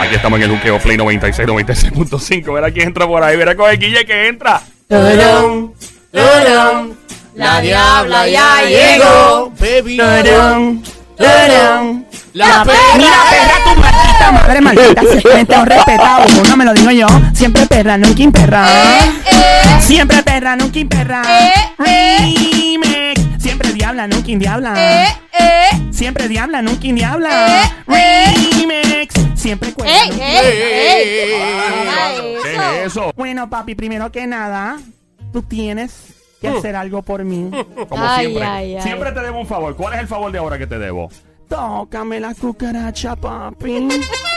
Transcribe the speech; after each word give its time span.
Aquí 0.00 0.14
estamos 0.14 0.38
en 0.38 0.50
el 0.50 0.56
Juqueo 0.56 0.78
Play 0.78 0.96
96, 0.96 1.48
96.5. 1.48 2.54
Verá 2.54 2.70
quién 2.70 2.88
entra 2.88 3.06
por 3.06 3.22
ahí. 3.22 3.36
Verá 3.36 3.54
con 3.54 3.70
el 3.70 3.78
Guille 3.78 4.04
que 4.04 4.28
entra. 4.28 4.60
La 7.34 7.60
diabla 7.60 8.28
ya 8.28 8.62
llegó. 8.62 9.50
Baby. 9.58 9.96
Turun, 9.96 10.82
turun, 11.16 12.06
la 12.34 12.64
perra. 12.64 12.96
Mira, 12.96 13.16
perra, 13.30 13.64
tu 13.64 13.80
maldita 13.80 14.32
madre 14.32 14.60
maldita. 14.60 15.02
Siempre 15.20 15.58
un 15.60 15.66
respetado. 15.66 16.24
No 16.48 16.56
me 16.56 16.64
lo 16.64 16.74
digo 16.74 16.90
yo. 16.90 17.06
Siempre 17.34 17.66
perra, 17.66 17.96
nunca 17.96 18.22
imperra. 18.22 18.66
Siempre 19.80 20.22
perra, 20.22 20.56
nunca 20.56 20.78
imperra. 20.78 21.22
Remix. 21.78 22.61
Siempre 23.92 24.08
diabla, 24.08 24.08
nunca 24.08 24.30
indiabla. 24.30 24.74
Siempre 25.92 26.28
diabla, 26.28 26.62
nunca 26.62 26.86
indiabla. 26.86 27.84
Remix. 27.86 29.14
Siempre 29.34 29.72
cuelga. 29.74 29.92
¡Ey, 30.02 30.10
nunca- 30.10 30.24
ey, 30.24 31.08
ey! 31.08 32.36
¿Qué 32.42 32.56
Haga 32.56 32.78
es 32.80 32.86
eso? 32.86 33.12
Bueno, 33.16 33.50
papi, 33.50 33.74
primero 33.74 34.10
que 34.10 34.26
nada, 34.26 34.78
tú 35.32 35.42
tienes 35.42 36.14
que 36.40 36.48
hacer 36.48 36.74
algo 36.76 37.02
por 37.02 37.24
mí. 37.24 37.50
Como 37.88 38.02
Ay, 38.04 38.26
siempre. 38.26 38.44
ay, 38.48 38.76
ay. 38.76 38.82
Siempre 38.82 39.12
te 39.12 39.20
debo 39.20 39.40
un 39.40 39.46
favor. 39.46 39.76
¿Cuál 39.76 39.94
es 39.94 40.00
el 40.00 40.06
favor 40.08 40.32
de 40.32 40.38
ahora 40.38 40.58
que 40.58 40.66
te 40.66 40.78
debo? 40.78 41.10
Tócame 41.48 42.18
la 42.20 42.34
cucaracha, 42.34 43.14
papi. 43.16 43.88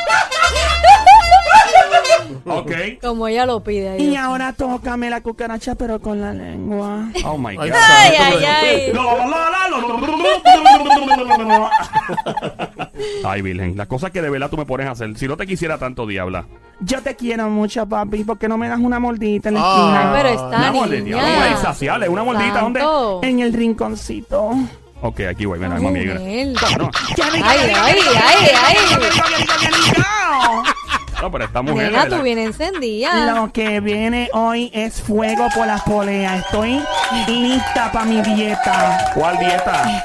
Ok. 2.48 2.72
Como 3.02 3.28
ella 3.28 3.46
lo 3.46 3.64
pide 3.64 3.98
Y 4.00 4.10
ahí. 4.10 4.16
ahora 4.16 4.54
tócame 4.54 5.10
la 5.10 5.22
cucaracha, 5.22 5.74
pero 5.76 6.00
con 6.00 6.22
la 6.22 6.32
lengua. 6.34 7.10
Oh 7.24 7.38
my 7.38 7.56
God. 7.56 7.64
Ay, 7.64 7.72
Ay, 7.74 8.16
ay, 8.20 8.46
ay. 8.46 8.94
Ay, 13.24 13.42
Virgen, 13.42 13.76
las 13.76 13.88
cosas 13.88 14.12
que 14.12 14.22
de 14.22 14.30
verdad 14.30 14.50
tú 14.50 14.58
me 14.58 14.66
pones 14.66 14.88
a 14.88 14.92
hacer. 14.92 15.18
Si 15.18 15.28
no 15.28 15.36
te 15.38 15.48
quisiera 15.48 15.78
tanto, 15.78 16.06
diabla. 16.06 16.46
Yo 16.82 17.02
te 17.02 17.16
quiero 17.16 17.50
mucho, 17.50 17.88
papi, 17.88 18.24
porque 18.24 18.48
no 18.48 18.58
me 18.58 18.68
das 18.70 18.80
una 18.80 19.00
mordita 19.00 19.50
en 19.50 19.56
la 19.56 19.62
Ah. 19.64 19.74
esquina. 19.76 20.12
Pero 20.14 20.30
está 20.30 20.58
Una 20.60 20.72
mordida, 20.72 21.18
una 21.18 21.30
niña. 21.30 21.52
insaciable, 21.52 22.10
una 22.10 22.24
mordita. 22.24 22.62
¿Dónde? 22.62 22.82
En 23.28 23.40
el 23.40 23.54
rinconcito. 23.54 24.52
Ok, 25.02 25.22
aquí 25.30 25.46
voy. 25.46 25.60
Mira, 25.60 25.80
mami. 25.80 26.00
mira. 26.00 26.16
No, 26.16 26.90
Ay, 27.34 27.42
ay, 27.44 27.72
ay, 27.76 27.98
ay. 28.64 28.76
No, 31.22 31.32
pero 31.32 31.46
esta 31.46 31.62
mujer. 31.62 31.92
Nena, 31.92 32.08
tú 32.08 32.22
bien 32.22 32.38
encendida. 32.40 33.34
Lo 33.34 33.52
que 33.52 33.80
viene 33.80 34.30
hoy 34.34 34.70
es 34.74 35.02
fuego 35.02 35.48
por 35.56 35.66
las 35.68 35.82
poleas. 35.84 36.44
Estoy 36.46 36.82
lista 37.28 37.92
para 37.92 38.06
mi 38.06 38.22
dieta. 38.22 39.12
¿Cuál 39.14 39.38
dieta? 39.40 40.04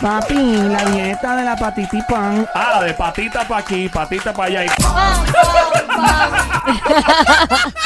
Papi, 0.00 0.34
la 0.34 0.84
dieta 0.84 1.36
de 1.36 1.44
la 1.44 1.56
patita 1.56 1.96
y 1.96 2.02
pan. 2.02 2.46
Ah, 2.54 2.82
de 2.84 2.92
patita 2.94 3.46
para 3.48 3.60
aquí, 3.60 3.88
patita 3.88 4.32
para 4.32 4.48
allá. 4.48 4.64
y- 4.64 4.68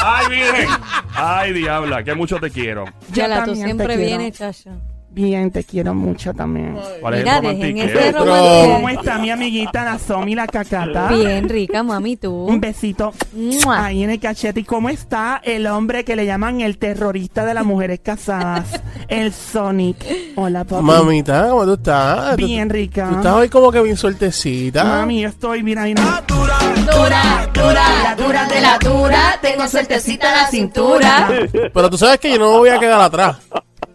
Ay, 0.02 0.26
Virgen. 0.28 0.68
Ay, 1.14 1.52
diabla, 1.52 2.02
que 2.02 2.14
mucho 2.14 2.38
te 2.38 2.50
quiero. 2.50 2.84
Yo 3.08 3.22
Yala, 3.22 3.44
tú 3.44 3.54
siempre 3.54 3.96
vienes, 3.96 4.36
chacha. 4.38 4.70
Bien, 5.12 5.50
te 5.50 5.64
quiero 5.64 5.92
mucho 5.92 6.32
también. 6.32 6.76
¿Cuál 7.00 7.14
es 7.14 7.24
Mira, 7.24 7.36
el 7.38 7.42
dejen 7.42 7.58
romantiqueo? 7.60 7.84
ese 7.86 8.12
Pero- 8.12 8.24
romance. 8.24 8.70
¿Cómo 8.72 8.88
está 8.88 9.18
mi 9.18 9.30
amiguita 9.30 9.84
la 9.84 9.98
Somi, 9.98 10.34
la 10.36 10.46
cacata? 10.46 11.08
Bien 11.08 11.48
rica, 11.48 11.82
mami, 11.82 12.12
Un 12.12 12.18
tú. 12.18 12.58
besito 12.60 13.12
Mua. 13.32 13.86
ahí 13.86 14.04
en 14.04 14.10
el 14.10 14.20
cachete. 14.20 14.60
¿Y 14.60 14.64
cómo 14.64 14.88
está 14.88 15.40
el 15.42 15.66
hombre 15.66 16.04
que 16.04 16.14
le 16.14 16.26
llaman 16.26 16.60
el 16.60 16.78
terrorista 16.78 17.44
de 17.44 17.54
las 17.54 17.64
mujeres 17.64 17.98
casadas? 18.02 18.80
El 19.08 19.32
Sonic. 19.32 19.96
Hola, 20.36 20.62
papi. 20.62 20.84
Mamita, 20.84 21.48
¿cómo 21.48 21.64
tú 21.64 21.72
estás? 21.74 22.36
Tú- 22.36 22.46
Bien 22.46 22.70
rica. 22.70 23.08
Tú 23.10 23.16
estás 23.16 23.32
hoy 23.34 23.48
como 23.48 23.72
que 23.72 23.80
bien 23.82 23.96
sueltecita. 23.96 24.84
Mami, 24.84 25.22
yo 25.22 25.28
estoy, 25.28 25.64
mira, 25.64 25.82
mira. 25.82 26.22
Dura, 26.28 26.56
dura, 27.52 27.82
la 28.04 28.14
dura 28.14 28.46
de 28.46 28.60
la 28.60 28.78
dura. 28.78 29.38
Tengo 29.42 29.66
suertecita 29.66 30.30
la 30.30 30.46
cintura. 30.48 31.28
Pero 31.74 31.90
tú 31.90 31.98
sabes 31.98 32.20
que 32.20 32.30
yo 32.30 32.38
no 32.38 32.52
me 32.52 32.58
voy 32.58 32.68
a 32.68 32.78
quedar 32.78 33.00
atrás. 33.00 33.38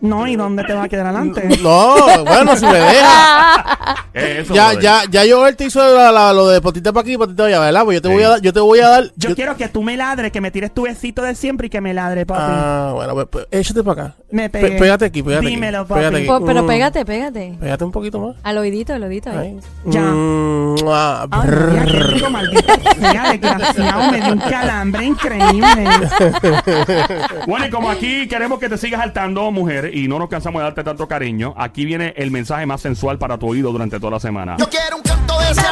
No, 0.05 0.27
¿y 0.27 0.35
dónde 0.35 0.63
te 0.63 0.73
va 0.73 0.83
a 0.83 0.87
quedar 0.89 1.07
adelante? 1.07 1.47
No, 1.61 1.95
bueno, 2.25 2.55
si 2.55 2.65
me 2.65 2.73
deja. 2.79 3.65
¿Qué 4.13 4.19
es 4.39 4.45
eso, 4.45 4.53
Ya, 4.53 4.65
brother? 4.71 4.83
ya, 4.83 5.03
ya 5.09 5.25
yo 5.25 5.55
te 5.55 5.65
hizo 5.65 5.79
la- 5.95 6.11
la- 6.11 6.33
lo 6.33 6.47
de 6.47 6.61
patita 6.61 6.91
para 6.93 7.01
aquí 7.01 7.13
y 7.13 7.17
patita 7.17 7.37
para 7.43 7.47
allá, 7.49 7.59
¿verdad? 7.59 7.83
Pues 7.85 7.95
yo 7.95 8.01
te 8.01 8.07
voy 8.09 8.23
a 8.23 8.29
dar, 8.29 8.41
yo 8.41 8.53
te 8.53 8.59
voy 8.59 8.79
a 8.79 8.87
dar. 8.89 9.03
Yo 9.15 9.29
yo- 9.29 9.35
quiero 9.35 9.55
que 9.57 9.67
tú 9.67 9.81
me 9.83 9.97
ladres, 9.97 10.31
que 10.31 10.41
me 10.41 10.51
tires 10.51 10.73
tu 10.73 10.83
besito 10.83 11.21
de 11.21 11.35
siempre 11.35 11.67
y 11.67 11.69
que 11.69 11.81
me 11.81 11.93
ladre, 11.93 12.25
papi. 12.25 12.41
Ah, 12.43 12.91
bueno, 12.93 13.13
pues, 13.13 13.27
pues, 13.31 13.47
échate 13.51 13.83
para 13.83 14.03
acá. 14.05 14.15
Me 14.31 14.49
Pe- 14.49 14.59
pegué. 14.59 14.79
pégate 14.79 15.05
aquí, 15.05 15.21
pégate 15.21 15.45
Dímelo, 15.45 15.81
aquí. 15.81 15.89
papi. 15.89 15.99
Pégate 16.01 16.17
aquí. 16.17 16.27
Po- 16.27 16.45
Pero 16.45 16.63
Mm, 16.63 16.67
pégate, 16.67 17.05
pégate. 17.05 17.57
Pégate 17.59 17.83
un 17.83 17.91
poquito 17.91 18.19
más. 18.19 18.35
Al 18.43 18.57
oídito, 18.57 18.93
al 18.93 19.03
oídito 19.03 19.29
ahí. 19.29 19.37
Ahí. 19.37 19.59
Ya. 19.85 20.01
Mm, 20.01 20.75
ah, 20.87 21.27
Ay, 21.29 21.47
brrr. 21.47 21.69
mira, 21.71 21.85
qué 21.85 21.99
rico, 21.99 22.29
maldita 22.31 22.73
sea, 22.99 23.31
desgraciado. 23.31 24.11
Me 24.11 24.21
dio 24.21 24.33
un 24.33 24.39
calambre 24.39 25.05
increíble. 25.05 25.85
Bueno, 27.47 27.65
y 27.67 27.69
como 27.69 27.89
aquí 27.91 28.27
queremos 28.27 28.59
que 28.59 28.67
te 28.69 28.77
sigas 28.77 28.99
saltando, 29.01 29.51
mujer, 29.51 29.91
y 29.95 30.07
no 30.07 30.17
nos 30.19 30.29
cansamos 30.29 30.59
de 30.59 30.63
darte 30.63 30.83
tanto 30.83 31.07
cariño, 31.07 31.53
aquí 31.57 31.85
viene 31.85 32.13
el 32.17 32.31
mensaje 32.31 32.65
más 32.65 32.81
sensual 32.81 33.17
para 33.19 33.37
tu 33.37 33.47
oído 33.47 33.71
durante 33.71 33.99
toda 33.99 34.13
la 34.13 34.19
semana. 34.19 34.55
Yo 34.57 34.67
quiero 34.69 34.97
un 34.97 35.03
canto 35.03 35.39
de 35.39 35.51
ese 35.51 35.61
El 35.61 35.67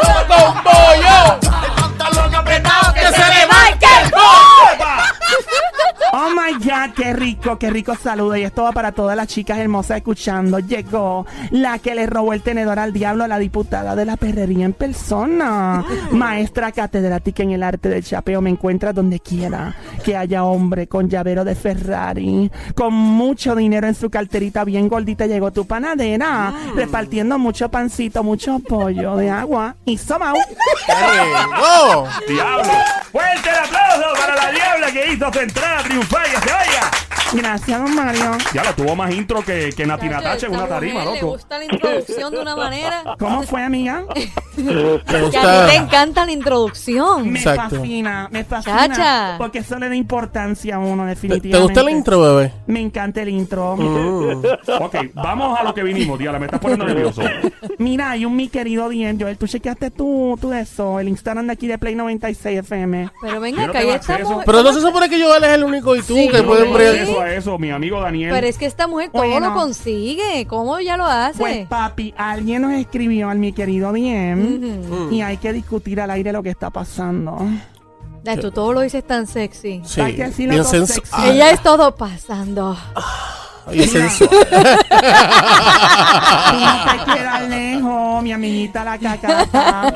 pantalón 1.75 2.35
apretado 2.35 2.93
que 2.93 3.01
se 3.01 3.07
le 3.17 3.47
marque. 3.47 3.87
Oh 6.15 6.29
my 6.29 6.53
God, 6.63 6.93
qué 6.95 7.11
rico, 7.11 7.57
qué 7.57 7.71
rico 7.71 7.95
saludo. 7.95 8.37
Y 8.37 8.43
esto 8.43 8.61
va 8.61 8.71
para 8.71 8.91
todas 8.91 9.17
las 9.17 9.27
chicas 9.27 9.57
hermosas 9.57 9.97
escuchando. 9.97 10.59
Llegó 10.59 11.25
la 11.49 11.79
que 11.79 11.95
le 11.95 12.05
robó 12.05 12.33
el 12.33 12.43
tenedor 12.43 12.77
al 12.77 12.93
diablo, 12.93 13.25
la 13.25 13.39
diputada 13.39 13.95
de 13.95 14.05
la 14.05 14.15
perrería 14.15 14.63
en 14.63 14.73
persona. 14.73 15.83
Maestra 16.11 16.71
catedrática 16.71 17.41
en 17.41 17.49
el 17.49 17.63
arte 17.63 17.89
del 17.89 18.03
chapeo. 18.03 18.41
Me 18.41 18.51
encuentra 18.51 18.93
donde 18.93 19.21
quiera. 19.21 19.75
Que 20.05 20.15
haya 20.15 20.43
hombre 20.43 20.85
con 20.85 21.09
llavero 21.09 21.43
de 21.43 21.55
Ferrari, 21.55 22.51
con 22.75 22.93
mucho 22.93 23.55
dinero 23.55 23.87
en 23.87 23.95
su 23.95 24.11
carterita, 24.11 24.63
bien 24.65 24.89
gordita. 24.89 25.25
Llegó 25.25 25.49
tu 25.49 25.65
panadera, 25.65 26.53
repartiendo 26.75 27.39
mucho 27.39 27.69
pancito, 27.69 28.23
mucho 28.23 28.59
pollo 28.59 29.15
de 29.15 29.31
agua 29.31 29.77
y 29.83 29.97
somao. 29.97 30.35
¡Oh! 31.57 32.07
¡Diablo! 32.27 32.71
¡Fuerte 33.11 33.49
el 33.49 33.55
aplauso 33.55 34.13
para 34.19 34.35
la 34.35 34.51
diabla 34.51 34.91
que 34.91 35.11
hizo 35.11 35.33
su 35.33 35.39
entrada 35.39 35.83
triunfal! 35.83 36.02
¡Que 36.09 36.39
se 36.39 36.53
vaya! 36.53 37.02
Gracias, 37.33 37.79
don 37.81 37.95
Mario. 37.95 38.31
Ya 38.53 38.63
la 38.63 38.75
tuvo 38.75 38.95
más 38.95 39.11
intro 39.13 39.43
que, 39.43 39.69
que 39.75 39.85
Nati 39.85 40.07
Natacha 40.07 40.47
en 40.47 40.53
una 40.55 40.67
tarima, 40.67 41.03
loco. 41.03 41.27
gusta 41.31 41.57
la 41.57 41.65
introducción 41.65 42.31
de 42.33 42.39
una 42.39 42.55
manera. 42.55 43.03
¿Cómo 43.19 43.43
fue, 43.43 43.63
amiga? 43.63 44.03
¿Te 44.55 44.61
Que 45.31 45.37
a 45.37 45.65
ti 45.65 45.71
te 45.71 45.75
encanta 45.75 46.25
la 46.25 46.31
introducción. 46.31 47.29
Me 47.31 47.39
Exacto. 47.39 47.77
fascina, 47.77 48.27
me 48.31 48.43
fascina. 48.43 48.87
Chacha. 48.87 49.35
Porque 49.37 49.59
eso 49.59 49.77
le 49.79 49.89
da 49.89 49.95
importancia 49.95 50.75
a 50.75 50.79
uno, 50.79 51.03
¿Te, 51.03 51.09
definitivamente. 51.09 51.57
te 51.57 51.63
gusta 51.63 51.81
el 51.81 51.89
intro, 51.89 52.21
bebé? 52.21 52.53
Me 52.67 52.79
encanta 52.81 53.21
el 53.21 53.29
intro. 53.29 53.75
Mm. 53.77 54.43
Ok, 54.81 54.95
vamos 55.13 55.59
a 55.59 55.63
lo 55.63 55.73
que 55.73 55.83
vinimos, 55.83 56.19
Diabla. 56.19 56.39
Me 56.39 56.45
estás 56.45 56.59
poniendo 56.59 56.85
nervioso. 56.85 57.21
Mira, 57.79 58.11
hay 58.11 58.25
un 58.25 58.35
mi 58.35 58.47
querido 58.47 58.89
Dien, 58.89 59.19
Joel, 59.19 59.37
tú 59.37 59.47
chequeaste 59.47 59.91
tú, 59.91 60.37
tú 60.39 60.53
eso, 60.53 60.99
el 60.99 61.07
Instagram 61.07 61.47
de 61.47 61.53
aquí 61.53 61.67
de 61.67 61.77
Play 61.77 61.95
96 61.95 62.59
FM. 62.59 63.09
Pero 63.21 63.39
venga, 63.39 63.67
no 63.67 63.71
que 63.71 63.77
ahí 63.79 63.83
tengo 63.85 63.95
acceso. 63.95 64.19
estamos. 64.19 64.43
Pero 64.45 64.63
no 64.63 64.73
se 64.73 64.81
supone 64.81 65.09
que 65.09 65.19
yo 65.19 65.35
él 65.35 65.43
es 65.43 65.49
el 65.51 65.63
único 65.63 65.95
y 65.95 66.01
tú 66.01 66.15
Sí, 66.15 66.29
que 66.29 66.43
pueden 66.43 66.71
a 67.23 67.33
eso, 67.33 67.57
mi 67.57 67.71
amigo 67.71 67.99
Daniel. 68.01 68.31
Pero 68.33 68.47
es 68.47 68.57
que 68.57 68.65
esta 68.65 68.87
mujer 68.87 69.09
todo 69.11 69.23
Bueno. 69.23 69.49
lo 69.49 69.53
consigue. 69.55 70.45
¿Cómo 70.47 70.79
ya 70.79 70.97
lo 70.97 71.05
hace? 71.05 71.39
Pues 71.39 71.67
papi, 71.67 72.13
alguien 72.17 72.61
nos 72.61 72.73
escribió 72.73 73.29
al 73.29 73.39
mi 73.39 73.51
querido 73.53 73.91
Dien 73.93 74.85
Ujú. 74.89 75.11
y 75.11 75.21
hay 75.21 75.37
que 75.37 75.51
discutir 75.53 75.99
al 76.01 76.11
aire 76.11 76.31
lo 76.31 76.43
que 76.43 76.49
está 76.49 76.69
pasando. 76.69 77.37
Ya, 78.23 78.37
tú 78.37 78.51
todo 78.51 78.71
lo 78.73 78.81
dices 78.81 79.05
tan 79.05 79.27
sexy. 79.27 79.81
Sí, 79.83 79.99
Hay 79.99 80.15
que 80.15 80.23
decirlo 80.25 80.55
todo 80.55 80.65
sensual. 80.65 81.05
sexy. 81.07 81.29
Ella 81.29 81.49
es 81.51 81.61
todo 81.61 81.93
pasando. 81.95 82.77
Bien 83.71 83.87
sensual. 83.89 84.29
Tú 84.29 84.35
no 86.59 86.85
te 86.85 87.13
quedas 87.13 87.49
lejos, 87.49 88.23
mi 88.23 88.31
amiguita 88.31 88.83
la 88.83 88.97
cacata. 88.97 89.93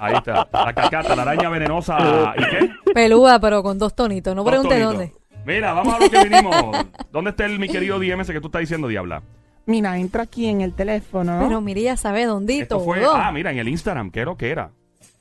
Ahí 0.00 0.14
está. 0.16 0.46
La 0.52 0.72
cacata, 0.74 1.16
la 1.16 1.22
araña 1.22 1.48
venenosa. 1.48 1.96
¿Y 2.36 2.40
qué? 2.44 2.70
Pelúa, 2.94 3.38
pero 3.38 3.62
con 3.62 3.78
dos 3.78 3.94
tonitos. 3.94 4.34
No 4.34 4.42
Dos 4.44 4.50
pregunte 4.50 4.80
dónde. 4.80 5.12
Mira, 5.48 5.72
vamos 5.72 5.94
a 5.94 5.98
lo 5.98 6.10
que 6.10 6.24
vinimos. 6.24 6.76
¿Dónde 7.12 7.30
está 7.30 7.46
el 7.46 7.58
mi 7.58 7.68
querido 7.68 7.98
DM 7.98 8.20
ese 8.20 8.32
que 8.32 8.40
tú 8.40 8.46
estás 8.48 8.60
diciendo, 8.60 8.86
Diabla? 8.88 9.22
Mira, 9.66 9.98
entra 9.98 10.22
aquí 10.24 10.46
en 10.46 10.60
el 10.60 10.74
teléfono. 10.74 11.40
Pero 11.42 11.60
mira, 11.60 11.80
ella 11.80 11.96
sabe 11.96 12.24
dónde 12.26 12.54
y 12.54 12.60
Esto 12.60 12.76
todo. 12.76 12.84
fue. 12.84 13.00
Ah, 13.04 13.30
mira, 13.32 13.50
en 13.50 13.58
el 13.58 13.68
Instagram. 13.68 14.10
¿Qué 14.10 14.20
era 14.20 14.30
lo 14.30 14.36
que 14.36 14.50
era? 14.50 14.70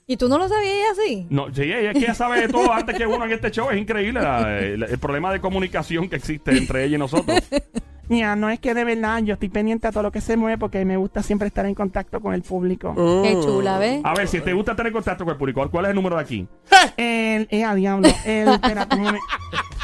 ¿Y 0.05 0.15
tú 0.17 0.29
no 0.29 0.37
lo 0.37 0.47
sabías 0.47 0.91
así? 0.97 1.27
No, 1.29 1.53
sí, 1.53 1.63
ella, 1.63 1.91
es 1.91 1.93
que 1.97 2.05
ella 2.05 2.13
sabe 2.13 2.39
de 2.41 2.47
todo 2.47 2.71
antes 2.71 2.97
que 2.97 3.05
uno 3.05 3.25
en 3.25 3.31
este 3.33 3.51
show. 3.51 3.69
Es 3.71 3.77
increíble 3.77 4.21
la- 4.21 4.57
el, 4.59 4.83
el 4.83 4.97
problema 4.99 5.33
de 5.33 5.41
comunicación 5.41 6.07
que 6.09 6.15
existe 6.15 6.51
entre 6.57 6.85
ella 6.85 6.95
y 6.95 6.99
nosotros. 6.99 7.37
Mira, 8.09 8.37
no 8.37 8.49
es 8.49 8.57
que 8.61 8.73
de 8.73 8.85
verdad 8.85 9.21
yo 9.23 9.33
estoy 9.33 9.49
pendiente 9.49 9.85
a 9.85 9.91
todo 9.91 10.03
lo 10.03 10.11
que 10.13 10.21
se 10.21 10.37
mueve 10.37 10.57
porque 10.57 10.85
me 10.85 10.95
gusta 10.95 11.21
siempre 11.23 11.49
estar 11.49 11.65
en 11.65 11.75
contacto 11.75 12.21
con 12.21 12.33
el 12.33 12.41
público. 12.41 12.93
Qué 13.21 13.33
chula, 13.43 13.79
¿ves? 13.79 13.99
A 14.05 14.13
ver, 14.13 14.29
si 14.29 14.39
te 14.39 14.53
gusta 14.53 14.77
tener 14.77 14.93
contacto 14.93 15.25
con 15.25 15.33
el 15.33 15.37
público, 15.37 15.69
¿cuál 15.69 15.83
es 15.85 15.89
el 15.89 15.95
número 15.95 16.15
de 16.15 16.21
aquí? 16.21 16.47
El, 16.95 17.47
eh, 17.51 17.63
a 17.65 17.75
diablo, 17.75 18.07
el, 18.25 18.47
espérate 18.47 18.95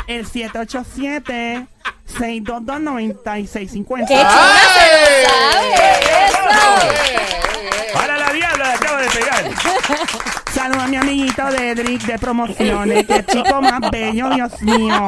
el 0.08 0.26
787 0.26 1.68
622 2.06 2.82
9650 2.82 4.08
¡Qué. 4.08 4.24
Para 7.94 8.18
la 8.18 8.34
diabla 8.34 8.66
le 8.66 8.74
acabo 8.74 8.98
de 8.98 9.10
pegar. 9.10 9.44
Saluda 10.54 10.84
a 10.84 10.88
mi 10.88 10.96
amiguito 10.98 11.46
Dedrick 11.46 12.06
de 12.06 12.20
promociones. 12.20 13.06
Qué 13.08 13.26
chico 13.26 13.62
más 13.62 13.92
bello, 13.92 14.30
Dios 14.30 14.62
mío. 14.62 15.08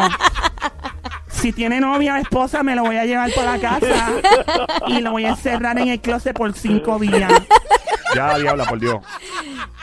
Si 1.29 1.51
tiene 1.51 1.79
novia 1.79 2.15
o 2.15 2.17
esposa, 2.17 2.63
me 2.63 2.75
lo 2.75 2.83
voy 2.83 2.97
a 2.97 3.05
llevar 3.05 3.31
para 3.33 3.57
la 3.57 3.59
casa 3.59 4.13
y 4.87 5.01
lo 5.01 5.11
voy 5.11 5.25
a 5.25 5.29
encerrar 5.29 5.77
en 5.77 5.89
el 5.89 5.99
closet 5.99 6.35
por 6.35 6.53
cinco 6.53 6.97
días. 6.97 7.31
Ya, 8.15 8.37
diabla, 8.37 8.65
por 8.65 8.79
Dios. 8.79 8.97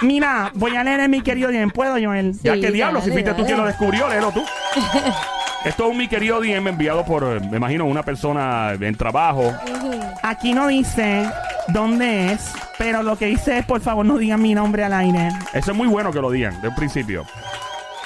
Mira, 0.00 0.50
voy 0.54 0.74
a 0.76 0.82
leer 0.84 1.00
en 1.00 1.10
mi 1.10 1.20
querido 1.20 1.50
DM. 1.50 1.70
¿Puedo, 1.70 1.92
Joel? 2.02 2.32
Ya 2.42 2.54
Sí, 2.54 2.60
que 2.60 2.70
diablo, 2.70 3.00
si 3.00 3.10
fuiste 3.10 3.30
tú 3.30 3.36
dale. 3.42 3.46
quien 3.46 3.58
lo 3.58 3.66
descubrió, 3.66 4.08
léelo 4.08 4.32
tú. 4.32 4.42
Esto 5.64 5.84
es 5.84 5.90
un 5.92 5.96
mi 5.96 6.08
querido 6.08 6.40
DM 6.40 6.66
enviado 6.68 7.04
por, 7.04 7.22
eh, 7.22 7.40
me 7.50 7.56
imagino, 7.58 7.84
una 7.84 8.02
persona 8.02 8.72
en 8.72 8.96
trabajo. 8.96 9.52
Aquí 10.22 10.52
no 10.54 10.66
dice 10.66 11.30
dónde 11.68 12.32
es, 12.32 12.52
pero 12.78 13.04
lo 13.04 13.16
que 13.16 13.26
dice 13.26 13.58
es, 13.58 13.64
por 13.64 13.80
favor, 13.80 14.04
no 14.04 14.18
digan 14.18 14.42
mi 14.42 14.54
nombre 14.54 14.82
al 14.82 14.92
aire. 14.92 15.28
Eso 15.52 15.70
es 15.70 15.76
muy 15.76 15.86
bueno 15.86 16.10
que 16.10 16.20
lo 16.20 16.30
digan, 16.32 16.60
de 16.62 16.68
un 16.68 16.74
principio. 16.74 17.24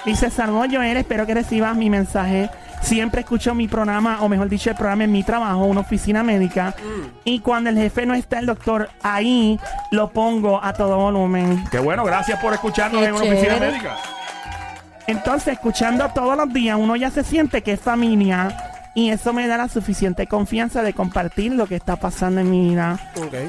Dice, 0.05 0.29
saludos 0.31 0.69
Joel, 0.71 0.99
espero 0.99 1.27
que 1.27 1.33
recibas 1.35 1.75
mi 1.75 1.89
mensaje. 1.89 2.51
Siempre 2.87 3.23
escucho 3.23 3.53
mi 3.53 3.67
programa, 3.67 4.23
o 4.23 4.29
mejor 4.29 4.49
dicho, 4.49 4.71
el 4.71 4.77
programa 4.77 5.03
en 5.03 5.11
mi 5.11 5.25
trabajo, 5.25 5.65
una 5.65 5.81
oficina 5.81 6.23
médica. 6.23 6.73
Y 7.25 7.41
cuando 7.41 7.69
el 7.69 7.77
jefe 7.77 8.07
no 8.07 8.15
está, 8.15 8.39
el 8.39 8.47
doctor, 8.47 8.89
ahí 9.03 9.59
lo 9.91 10.11
pongo 10.11 10.63
a 10.63 10.73
todo 10.73 10.97
volumen. 10.97 11.65
Qué 11.69 11.81
bueno, 11.81 12.05
gracias 12.05 12.41
por 12.41 12.53
escucharnos 12.53 13.03
Qué 13.03 13.09
en 13.09 13.15
una 13.15 13.25
oficina 13.25 13.57
médica. 13.57 13.97
Entonces, 15.09 15.55
escuchando 15.55 16.09
todos 16.15 16.37
los 16.37 16.53
días, 16.53 16.79
uno 16.81 16.95
ya 16.95 17.11
se 17.11 17.25
siente 17.25 17.63
que 17.63 17.73
es 17.73 17.81
familia. 17.81 18.57
Y 18.95 19.11
eso 19.11 19.33
me 19.33 19.49
da 19.49 19.57
la 19.57 19.69
suficiente 19.69 20.29
confianza 20.29 20.83
de 20.83 20.93
compartir 20.93 21.53
lo 21.53 21.67
que 21.67 21.75
está 21.75 21.97
pasando 21.97 22.41
en 22.41 22.53
mi 22.53 22.69
vida. 22.69 23.01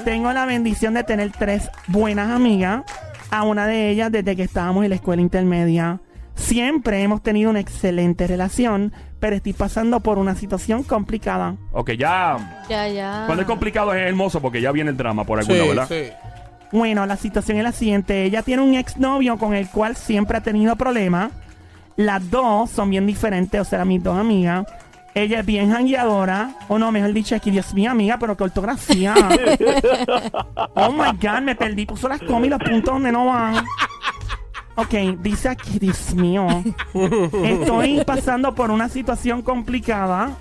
Tengo 0.03 0.33
la 0.33 0.47
bendición 0.47 0.95
de 0.95 1.03
tener 1.03 1.31
tres 1.31 1.69
buenas 1.85 2.31
amigas. 2.31 2.85
A 3.29 3.43
una 3.43 3.67
de 3.67 3.91
ellas 3.91 4.11
desde 4.11 4.35
que 4.35 4.43
estábamos 4.43 4.83
en 4.83 4.89
la 4.89 4.95
escuela 4.95 5.21
intermedia. 5.21 6.01
Siempre 6.37 7.01
hemos 7.01 7.23
tenido 7.23 7.49
una 7.49 7.59
excelente 7.59 8.27
relación, 8.27 8.93
pero 9.19 9.35
estoy 9.35 9.53
pasando 9.53 9.99
por 9.99 10.17
una 10.17 10.35
situación 10.35 10.83
complicada. 10.83 11.55
Ok, 11.71 11.91
ya. 11.91 12.63
Ya, 12.69 12.87
ya. 12.87 13.23
Cuando 13.25 13.41
es 13.41 13.47
complicado 13.47 13.93
es 13.93 14.07
hermoso 14.07 14.41
porque 14.41 14.61
ya 14.61 14.71
viene 14.71 14.91
el 14.91 14.97
drama 14.97 15.23
por 15.23 15.39
algún 15.39 15.55
Sí, 15.55 15.67
¿verdad? 15.67 15.87
sí. 15.89 16.11
Bueno, 16.71 17.05
la 17.05 17.15
situación 17.15 17.57
es 17.57 17.63
la 17.63 17.71
siguiente. 17.71 18.25
Ella 18.25 18.41
tiene 18.41 18.61
un 18.61 18.75
exnovio 18.75 19.37
con 19.37 19.53
el 19.53 19.69
cual 19.69 19.95
siempre 19.95 20.37
ha 20.37 20.41
tenido 20.41 20.75
problemas. 20.75 21.31
Las 21.95 22.29
dos 22.29 22.69
son 22.69 22.89
bien 22.89 23.07
diferentes, 23.07 23.59
o 23.59 23.63
sea, 23.63 23.85
mis 23.85 24.03
dos 24.03 24.17
amigas. 24.17 24.65
Ella 25.15 25.39
es 25.39 25.45
bien 25.45 25.71
jangueadora. 25.71 26.51
O 26.67 26.77
no, 26.77 26.91
mejor 26.91 27.13
dicho, 27.13 27.35
aquí, 27.35 27.49
Dios 27.49 27.73
mío, 27.73 27.89
amiga, 27.89 28.17
pero 28.19 28.35
qué 28.37 28.43
ortografía. 28.43 29.15
oh 30.75 30.91
my 30.91 31.17
God, 31.19 31.41
me 31.41 31.55
perdí. 31.55 31.85
Puso 31.85 32.07
las 32.07 32.21
comas 32.21 32.45
y 32.45 32.49
los 32.49 32.59
puntos 32.59 32.93
donde 32.93 33.11
no 33.11 33.25
van. 33.25 33.63
Ok, 34.79 34.93
dice 35.23 35.49
aquí, 35.49 35.79
Dios 35.79 36.13
mío. 36.13 36.45
Estoy 37.43 38.03
pasando 38.05 38.53
por 38.53 38.69
una 38.69 38.89
situación 38.89 39.41
complicada. 39.41 40.37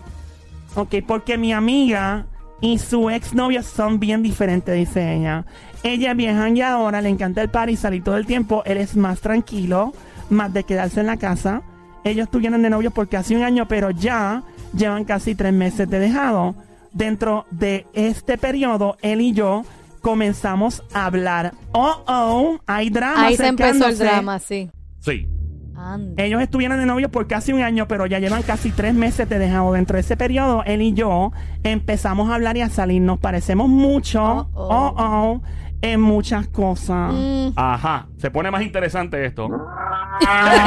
Ok, 0.74 0.96
porque 1.06 1.38
mi 1.38 1.54
amiga 1.54 2.26
y 2.60 2.78
su 2.78 3.08
exnovio 3.08 3.62
son 3.62 3.98
bien 3.98 4.22
diferentes, 4.22 4.74
dice 4.74 5.14
ella. 5.14 5.46
Ella 5.82 6.10
es 6.10 6.16
bien 6.18 6.36
jangueadora, 6.36 7.00
le 7.00 7.08
encanta 7.08 7.40
el 7.40 7.48
party, 7.48 7.76
salir 7.76 8.04
todo 8.04 8.18
el 8.18 8.26
tiempo. 8.26 8.62
Él 8.66 8.76
es 8.76 8.94
más 8.94 9.22
tranquilo, 9.22 9.94
más 10.28 10.52
de 10.52 10.64
quedarse 10.64 11.00
en 11.00 11.06
la 11.06 11.16
casa. 11.16 11.62
Ellos 12.04 12.24
estuvieron 12.24 12.60
de 12.60 12.68
novios 12.68 12.92
por 12.92 13.08
casi 13.08 13.34
un 13.34 13.42
año, 13.42 13.66
pero 13.66 13.90
ya 13.90 14.42
llevan 14.76 15.04
casi 15.04 15.34
tres 15.34 15.54
meses 15.54 15.88
de 15.88 15.98
dejado. 15.98 16.54
Dentro 16.92 17.46
de 17.50 17.86
este 17.94 18.36
periodo, 18.36 18.98
él 19.00 19.22
y 19.22 19.32
yo 19.32 19.64
comenzamos 20.06 20.84
a 20.94 21.06
hablar. 21.06 21.54
Oh, 21.72 22.04
oh, 22.06 22.58
hay 22.64 22.90
drama. 22.90 23.26
Ahí 23.26 23.36
se 23.36 23.48
empezó 23.48 23.88
el 23.88 23.98
drama, 23.98 24.38
sí. 24.38 24.70
Sí. 25.00 25.28
Anda. 25.74 26.22
Ellos 26.22 26.40
estuvieron 26.40 26.78
de 26.78 26.86
novios 26.86 27.10
por 27.10 27.26
casi 27.26 27.52
un 27.52 27.60
año, 27.60 27.88
pero 27.88 28.06
ya 28.06 28.20
llevan 28.20 28.44
casi 28.44 28.70
tres 28.70 28.94
meses 28.94 29.28
de 29.28 29.40
dejado. 29.40 29.72
Dentro 29.72 29.96
de 29.96 30.02
ese 30.02 30.16
periodo, 30.16 30.62
él 30.64 30.80
y 30.80 30.92
yo 30.92 31.32
empezamos 31.64 32.30
a 32.30 32.36
hablar 32.36 32.56
y 32.56 32.60
a 32.60 32.68
salir. 32.68 33.02
Nos 33.02 33.18
parecemos 33.18 33.68
mucho, 33.68 34.22
Oh, 34.22 34.48
oh, 34.54 34.94
oh. 34.96 34.96
oh, 34.96 35.42
en 35.82 36.00
muchas 36.00 36.46
cosas. 36.46 37.12
Mm, 37.12 37.48
Ajá. 37.56 38.06
Se 38.18 38.30
pone 38.30 38.48
más 38.52 38.62
interesante 38.62 39.24
esto. 39.24 39.48
¡Ey, 40.20 40.58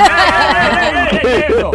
ey, 0.92 1.20
ey, 1.24 1.30
ey, 1.32 1.44
eso! 1.48 1.72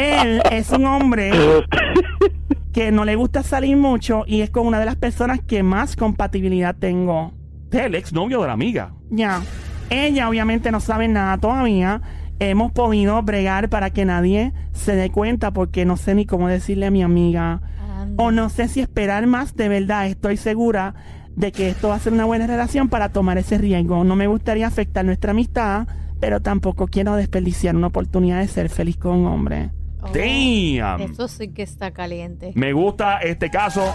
Él 0.00 0.42
es 0.52 0.70
un 0.70 0.86
hombre 0.86 1.32
que 2.72 2.90
no 2.90 3.04
le 3.04 3.16
gusta 3.16 3.42
salir 3.42 3.76
mucho 3.76 4.24
y 4.26 4.40
es 4.40 4.50
con 4.50 4.66
una 4.66 4.78
de 4.80 4.86
las 4.86 4.96
personas 4.96 5.40
que 5.40 5.62
más 5.62 5.96
compatibilidad 5.96 6.74
tengo. 6.74 7.32
Este 7.64 7.80
es 7.80 7.86
el 7.86 7.94
exnovio 7.94 8.40
de 8.40 8.46
la 8.46 8.52
amiga. 8.52 8.94
Ya. 9.10 9.42
Ella 9.90 10.28
obviamente 10.28 10.70
no 10.72 10.80
sabe 10.80 11.08
nada 11.08 11.38
todavía. 11.38 12.00
Hemos 12.38 12.72
podido 12.72 13.22
bregar 13.22 13.68
para 13.68 13.90
que 13.90 14.04
nadie 14.04 14.52
se 14.72 14.96
dé 14.96 15.10
cuenta 15.10 15.52
porque 15.52 15.84
no 15.84 15.96
sé 15.96 16.14
ni 16.14 16.26
cómo 16.26 16.48
decirle 16.48 16.86
a 16.86 16.90
mi 16.90 17.02
amiga. 17.02 17.60
anda. 17.78 18.22
O 18.22 18.30
no 18.30 18.48
sé 18.48 18.68
si 18.68 18.80
esperar 18.80 19.26
más, 19.26 19.54
de 19.54 19.68
verdad 19.68 20.06
estoy 20.06 20.36
segura 20.36 20.94
de 21.36 21.52
que 21.52 21.68
esto 21.68 21.88
va 21.88 21.96
a 21.96 21.98
ser 21.98 22.12
una 22.12 22.24
buena 22.24 22.46
relación 22.46 22.88
para 22.88 23.10
tomar 23.10 23.38
ese 23.38 23.58
riesgo. 23.58 24.04
No 24.04 24.16
me 24.16 24.26
gustaría 24.26 24.66
afectar 24.66 25.04
nuestra 25.04 25.30
amistad, 25.30 25.86
pero 26.20 26.40
tampoco 26.40 26.86
quiero 26.86 27.16
desperdiciar 27.16 27.76
una 27.76 27.88
oportunidad 27.88 28.40
de 28.40 28.48
ser 28.48 28.68
feliz 28.68 28.96
con 28.96 29.18
un 29.18 29.26
hombre. 29.26 29.70
Oh, 30.02 30.08
Damn. 30.08 31.00
Eso 31.02 31.28
sí 31.28 31.48
que 31.52 31.62
está 31.62 31.92
caliente. 31.92 32.52
Me 32.54 32.72
gusta 32.72 33.18
este 33.18 33.50
caso. 33.50 33.94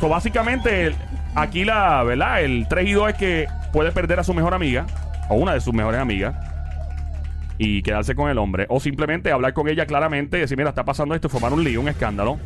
So, 0.00 0.08
básicamente, 0.08 0.86
el- 0.86 0.96
aquí 1.34 1.64
la, 1.64 2.02
¿verdad? 2.04 2.42
El 2.42 2.66
3 2.68 2.88
y 2.88 2.92
2 2.92 3.10
es 3.10 3.14
que 3.16 3.46
puede 3.72 3.90
perder 3.92 4.20
a 4.20 4.24
su 4.24 4.32
mejor 4.34 4.54
amiga, 4.54 4.86
o 5.28 5.34
una 5.34 5.54
de 5.54 5.60
sus 5.60 5.74
mejores 5.74 6.00
amigas, 6.00 6.34
y 7.58 7.82
quedarse 7.82 8.14
con 8.14 8.30
el 8.30 8.38
hombre. 8.38 8.66
O 8.68 8.80
simplemente 8.80 9.30
hablar 9.32 9.52
con 9.54 9.68
ella 9.68 9.86
claramente 9.86 10.38
y 10.38 10.40
decir, 10.42 10.56
mira, 10.56 10.70
está 10.70 10.84
pasando 10.84 11.14
esto, 11.14 11.26
y 11.28 11.30
formar 11.30 11.52
un 11.52 11.64
lío, 11.64 11.80
un 11.80 11.88
escándalo. 11.88 12.38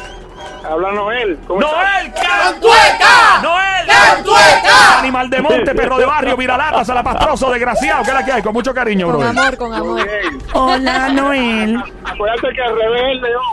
Habla 0.65 0.93
Noel. 0.93 1.39
¡Noel! 1.49 2.13
¡Cantueca! 2.15 3.41
¡Noel! 3.43 3.87
¡Cantueca! 3.87 4.99
Animal 5.01 5.31
de 5.31 5.43
monte, 5.43 5.75
perro 5.75 5.99
de 5.99 6.05
barrio, 6.07 6.37
viralata, 6.37 6.85
salapastroso, 6.85 7.51
desgraciado. 7.51 8.03
¿Qué 8.03 8.09
es 8.11 8.15
la 8.15 8.25
que 8.25 8.33
hay? 8.33 8.43
Con 8.43 8.53
mucho 8.53 8.73
cariño, 8.75 9.07
Con 9.11 9.19
bro. 9.19 9.29
amor, 9.29 9.57
con 9.57 9.75
amor. 9.75 10.07
Hola, 10.53 11.09
Noel. 11.11 11.83
Acuérdate 12.05 12.49
que 12.55 12.63
al 12.63 12.77
revés 12.77 13.03
es 13.03 13.11
el 13.13 13.21
león. 13.23 13.45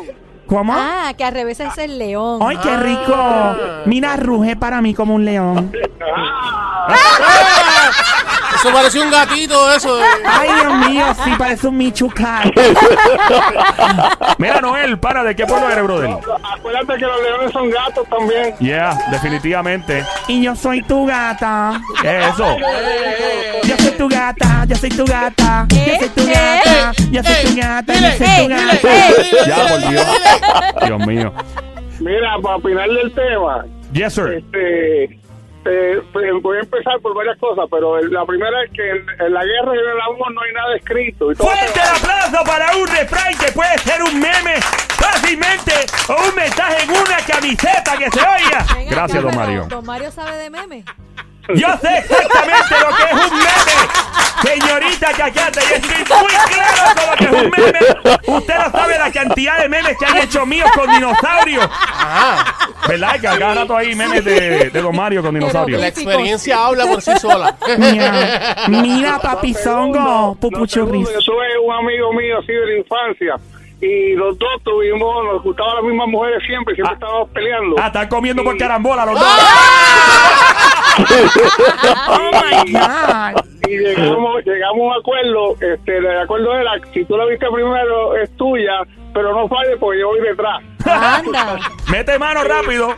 ¿Cómo? 0.48 0.74
Ah, 0.76 1.14
que 1.18 1.24
al 1.24 1.34
revés 1.34 1.60
es 1.62 1.78
el 1.78 1.98
león. 1.98 2.40
¡Ay, 2.46 2.58
qué 2.58 2.76
rico! 2.78 3.56
Mira, 3.86 4.18
ruge 4.18 4.56
para 4.58 4.82
mí 4.82 4.94
como 4.94 5.16
un 5.16 5.24
león. 5.24 5.72
Eso 8.64 8.72
pareció 8.72 9.02
un 9.04 9.10
gatito, 9.12 9.72
eso. 9.74 10.00
eh. 10.00 10.06
¡Ay, 10.24 10.50
Dios 10.62 10.90
mío! 10.90 11.06
Sí, 11.24 11.32
parece 11.38 11.68
un 11.68 11.78
michucar. 11.78 12.52
Mira, 14.38 14.62
Noel, 14.62 15.00
para, 15.00 15.24
¿de 15.24 15.36
qué 15.36 15.46
pueblo 15.46 15.70
eres, 15.70 15.84
brother? 15.84 16.10
Acuérdate 16.44 16.94
que 17.00 17.06
los 17.06 17.22
leones 17.24 17.52
son 17.52 17.70
gatos 17.72 18.08
también. 18.10 18.56
Yeah, 18.60 18.98
definitivamente. 19.12 20.06
Y 20.28 20.44
yo 20.44 20.56
soy 20.56 20.82
tu 20.84 21.06
gata. 21.08 21.82
¿Qué 22.02 22.20
es 22.20 22.28
eso? 22.34 22.56
Yo 23.64 23.78
soy 23.78 23.92
tu 23.98 24.08
gata, 24.10 24.66
yo 24.68 24.76
soy 24.76 24.90
tu 24.90 25.06
gata, 25.06 25.66
yo 25.70 25.96
soy 26.00 26.10
tu 26.10 26.22
¿Eh? 26.22 26.34
gata, 26.34 26.92
yo 27.12 27.24
soy 27.24 27.46
tu 27.46 27.56
gata, 27.56 27.94
yo 27.94 28.12
soy 28.18 28.38
tu 28.44 28.48
gata. 28.48 29.48
Ya, 29.48 29.68
por 29.68 29.90
Dios. 29.90 30.06
Dios 30.86 31.08
mío. 31.08 31.34
Mira, 32.00 32.36
para 32.42 32.56
opinar 32.58 32.90
del 32.90 33.12
tema, 33.14 33.66
Yes, 33.94 34.14
sir. 34.14 34.34
este, 34.34 35.20
eh, 35.66 36.02
pues, 36.12 36.26
voy 36.42 36.58
a 36.58 36.62
empezar 36.62 37.00
por 37.02 37.14
varias 37.16 37.38
cosas, 37.40 37.66
pero 37.70 37.98
el- 38.00 38.12
la 38.12 38.26
primera 38.26 38.64
es 38.64 38.72
que 38.72 38.90
en, 38.90 39.06
en 39.20 39.34
la 39.34 39.44
guerra 39.44 39.76
y 39.76 39.80
en 39.80 39.90
el 39.92 40.02
amor 40.02 40.32
no 40.34 40.42
hay 40.42 40.54
nada 40.54 40.76
escrito. 40.76 41.32
Y 41.32 41.36
todo 41.36 41.48
Fuerte 41.48 41.80
el 41.80 41.90
aplauso 42.04 42.44
para 42.46 42.76
un 42.78 42.88
refrán 42.88 43.34
que 43.38 43.52
puede 43.52 43.78
ser 43.80 44.02
un 44.04 44.20
meme 44.20 44.56
fácilmente 44.98 45.74
o 46.10 46.16
un 46.30 46.36
mensaje 46.36 46.84
en 46.84 46.90
una 46.92 47.18
camiseta 47.28 47.98
que 47.98 48.10
se 48.12 48.20
oiga. 48.20 48.66
Gracias, 48.90 49.24
don 49.24 49.36
Mario. 49.36 49.66
Don 49.70 49.86
Mario 49.86 50.12
sabe 50.12 50.38
de 50.38 50.50
memes. 50.50 50.86
Yo 51.56 51.68
sé 51.82 51.98
exactamente 51.98 52.76
lo 52.80 52.96
que 52.96 53.04
es 53.04 53.14
un 53.32 53.38
meme. 53.38 53.92
Señorita 54.42 55.08
Cacata, 55.12 55.60
yo 55.62 55.76
estoy 55.76 56.18
muy 56.18 56.32
claro 56.54 56.96
con 56.96 57.10
lo 57.10 57.16
que 57.18 57.24
es 57.26 57.32
un 57.32 57.50
meme. 57.52 58.18
Usted 58.38 58.56
no 58.58 58.72
sabe 58.72 58.98
la 59.00 59.12
cantidad 59.12 59.58
de 59.60 59.70
memes 59.70 59.98
que 59.98 60.06
han 60.06 60.18
hecho 60.18 60.46
míos 60.46 60.70
con 60.76 60.90
dinosaurios. 60.92 61.68
¿Verdad? 62.88 63.20
Que 63.20 63.28
acá 63.28 63.54
rato 63.54 63.76
hay 63.76 63.96
memes 63.96 64.24
de, 64.24 64.70
de 64.70 64.82
Don 64.82 64.96
Mario 64.96 65.22
con 65.22 65.34
dinosaurios. 65.40 65.80
La 65.80 65.88
experiencia 65.88 66.66
habla 66.66 66.86
por 66.86 67.02
sí 67.02 67.12
sola. 67.20 67.58
Mira, 67.78 68.56
mira 68.70 69.20
papizongo, 69.20 70.00
No 70.00 70.38
pupuchurris. 70.40 71.10
Yo 71.14 71.22
soy 71.22 71.48
un 71.64 71.74
amigo 71.74 72.14
mío 72.14 72.40
así 72.40 72.52
de 72.52 72.66
la 72.66 72.78
infancia. 72.78 73.36
Y 73.82 74.14
los 74.16 74.38
dos 74.38 74.50
tuvimos, 74.64 75.26
nos 75.26 75.42
gustaban 75.44 75.76
las 75.78 75.84
mismas 75.86 76.08
mujeres 76.08 76.44
siempre, 76.46 76.76
siempre 76.76 76.94
estábamos 76.94 77.30
peleando. 77.30 77.76
Ah, 77.80 77.88
están 77.88 78.08
comiendo 78.10 78.44
por 78.44 78.56
carambola 78.58 79.06
los 79.08 79.20
dos. 79.20 79.28
Oh 82.08 82.32
my 82.32 82.72
God. 82.74 83.44
y 83.68 83.78
llegamos, 83.78 84.44
llegamos 84.46 84.78
a 84.80 84.84
un 84.84 84.94
acuerdo, 85.00 85.56
este, 85.62 85.98
el 85.98 86.20
acuerdo 86.20 86.56
era, 86.56 86.72
si 86.94 87.06
tú 87.06 87.18
la 87.18 87.26
viste 87.26 87.48
primero 87.52 88.16
es 88.18 88.30
tuya, 88.38 88.82
pero 89.14 89.34
no 89.34 89.48
falles 89.48 89.78
porque 89.80 90.00
yo 90.00 90.08
voy 90.10 90.22
detrás. 90.22 90.62
Anda. 90.86 91.58
Mete 91.92 92.20
mano 92.20 92.44
rápido. 92.44 92.96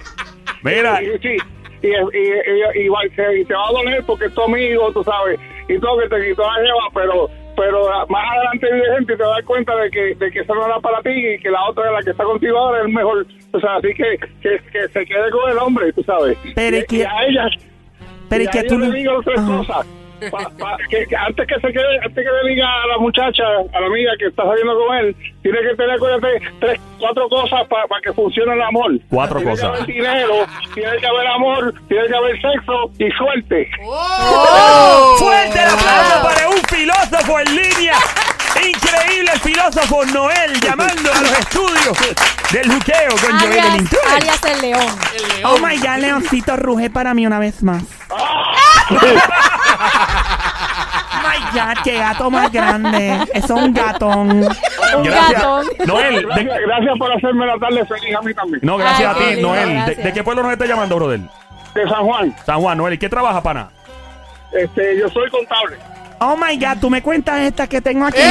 Mira, 0.64 1.02
Y, 1.02 1.18
sí, 1.20 1.38
y, 1.82 1.88
y, 1.88 1.92
y- 1.92 2.88
y 2.88 3.40
y 3.42 3.46
te 3.46 3.54
va 3.54 3.68
a 3.68 3.72
doler 3.72 4.04
porque 4.06 4.26
es 4.26 4.34
tu 4.34 4.42
amigo, 4.44 4.92
tú 4.94 5.04
sabes, 5.04 5.40
y 5.68 5.78
todo 5.80 5.98
que 6.00 6.10
te 6.10 6.30
quitó 6.30 6.44
la 6.44 6.60
lleva, 6.62 6.90
pero 6.94 7.30
pero 7.56 7.88
más 8.10 8.32
adelante 8.32 8.68
vive 8.74 8.96
gente 8.98 9.14
y 9.14 9.18
te 9.18 9.24
das 9.24 9.44
cuenta 9.46 9.76
de 9.76 9.90
que, 9.92 10.16
de 10.16 10.32
que 10.32 10.40
eso 10.40 10.56
no 10.56 10.66
era 10.66 10.80
para 10.80 11.02
ti 11.02 11.10
y 11.12 11.40
que 11.40 11.50
la 11.50 11.64
otra, 11.70 11.92
la 11.92 12.02
que 12.02 12.12
está 12.12 12.24
contigo 12.24 12.58
ahora, 12.58 12.84
es 12.86 12.90
mejor. 12.94 13.26
O 13.52 13.60
sea, 13.60 13.76
así 13.76 13.90
que, 13.94 14.18
que, 14.42 14.60
que 14.72 14.88
se 14.90 15.06
quede 15.06 15.30
con 15.32 15.52
el 15.52 15.58
hombre, 15.58 15.94
tú 15.94 16.04
sabes. 16.04 16.38
Pero 16.56 16.78
y, 16.78 16.84
que- 16.86 16.96
y 16.98 17.02
a 17.04 17.24
ella, 17.28 17.48
Pero 18.30 18.44
y 18.44 18.48
a 18.48 18.52
que 18.52 18.60
ella 18.60 18.68
tú 18.70 18.80
le 18.80 18.88
no- 18.88 18.94
digo 18.94 19.22
tres 19.24 19.40
Ajá. 19.40 19.58
cosas. 19.58 19.88
Pa- 20.32 20.50
pa- 20.58 20.78
que, 20.90 21.06
que 21.08 21.16
antes 21.16 21.48
que 21.48 21.56
se 21.56 21.74
quede, 21.74 21.98
antes 22.04 22.16
que 22.26 22.32
le 22.44 22.50
diga 22.50 22.68
a 22.68 22.88
la 22.88 22.98
muchacha, 22.98 23.44
a 23.74 23.80
la 23.80 23.88
amiga 23.88 24.12
que 24.20 24.28
está 24.28 24.44
saliendo 24.44 24.74
con 24.78 24.98
él, 24.98 25.16
tiene 25.42 25.60
que 25.62 25.76
tener 25.76 25.92
acuérdate, 25.92 26.42
tres, 26.60 26.80
cuatro 27.00 27.28
cosas 27.30 27.68
para 27.68 27.86
que 28.04 28.14
funcione 28.14 28.54
el 28.54 28.62
amor. 28.62 28.92
Cuatro 29.10 29.38
tiene 29.40 29.52
cosas. 29.52 29.72
Que 29.72 29.78
haber 29.78 29.86
dinero, 29.88 30.34
tiene 30.74 30.98
que 30.98 31.08
haber 31.08 31.28
amor, 31.28 31.74
tiene 31.88 32.08
que 32.08 32.16
haber 32.16 32.42
sexo 32.42 32.92
y 33.00 33.12
suerte. 33.12 33.70
fuerte 35.18 35.60
el 35.60 35.70
aplauso 35.70 36.24
para 36.24 36.50
un 36.50 36.58
filósofo 36.70 37.40
en 37.40 37.56
línea. 37.56 37.96
Increíble 38.56 39.32
el 39.34 39.40
filósofo 39.42 40.06
Noel 40.06 40.60
llamando 40.62 41.12
a 41.12 41.22
los 41.22 41.40
estudios 41.40 41.98
del 42.52 42.72
juqueo 42.72 43.10
con 43.20 43.40
Joel 43.40 43.52
el 43.54 43.60
Alias, 43.60 43.76
Intruder. 43.80 44.14
alias 44.16 44.44
el 44.46 44.62
león. 44.62 44.96
Oh 45.44 45.58
my 45.58 45.78
God, 45.78 45.98
Leoncito 45.98 46.56
ruge 46.58 46.90
para 46.92 47.14
mí 47.16 47.26
una 47.26 47.40
vez 47.40 47.64
más. 47.64 47.84
Oh 48.10 48.16
my 51.40 51.60
God, 51.60 51.78
qué 51.84 51.94
gato 51.98 52.30
más 52.32 52.52
grande. 52.52 53.14
Eso 53.34 53.56
es 53.58 53.64
un 53.64 53.74
gatón. 53.74 54.30
Un 54.32 55.04
Gracias. 55.04 55.34
gatón. 55.34 55.66
Noel, 55.88 56.16
de- 56.16 56.22
Gracias, 56.24 56.60
gracias 56.68 56.98
por 56.98 57.12
hacerme 57.14 57.46
la 57.46 57.58
tarde 57.58 57.86
feliz 57.86 58.16
a 58.16 58.22
mí 58.22 58.34
también. 58.34 58.60
no, 58.64 58.78
gracias 58.78 59.00
Ay, 59.00 59.06
a 59.06 59.14
qué 59.18 59.24
ti, 59.30 59.34
lindo, 59.36 59.48
Noel. 59.50 59.68
¿De, 59.70 59.74
gracias. 59.76 60.04
de 60.04 60.14
qué 60.14 60.24
pueblo 60.24 60.44
nos 60.44 60.52
está 60.54 60.66
llamando, 60.66 60.96
brother? 60.96 61.20
De 61.74 61.90
San 61.90 62.06
Juan, 62.06 62.36
San 62.46 62.60
Juan, 62.62 62.78
Noel. 62.78 62.94
¿Y 62.94 62.98
qué 62.98 63.10
trabaja, 63.10 63.42
pana? 63.42 63.70
este, 64.52 64.98
yo 65.00 65.10
soy 65.10 65.30
contable. 65.32 65.78
Oh 66.20 66.38
my 66.38 66.56
God, 66.58 66.78
tú 66.80 66.90
me 66.90 67.02
cuentas 67.02 67.42
esta 67.42 67.68
que 67.68 67.82
tengo 67.82 68.06
aquí. 68.06 68.20
¡Ey, 68.22 68.30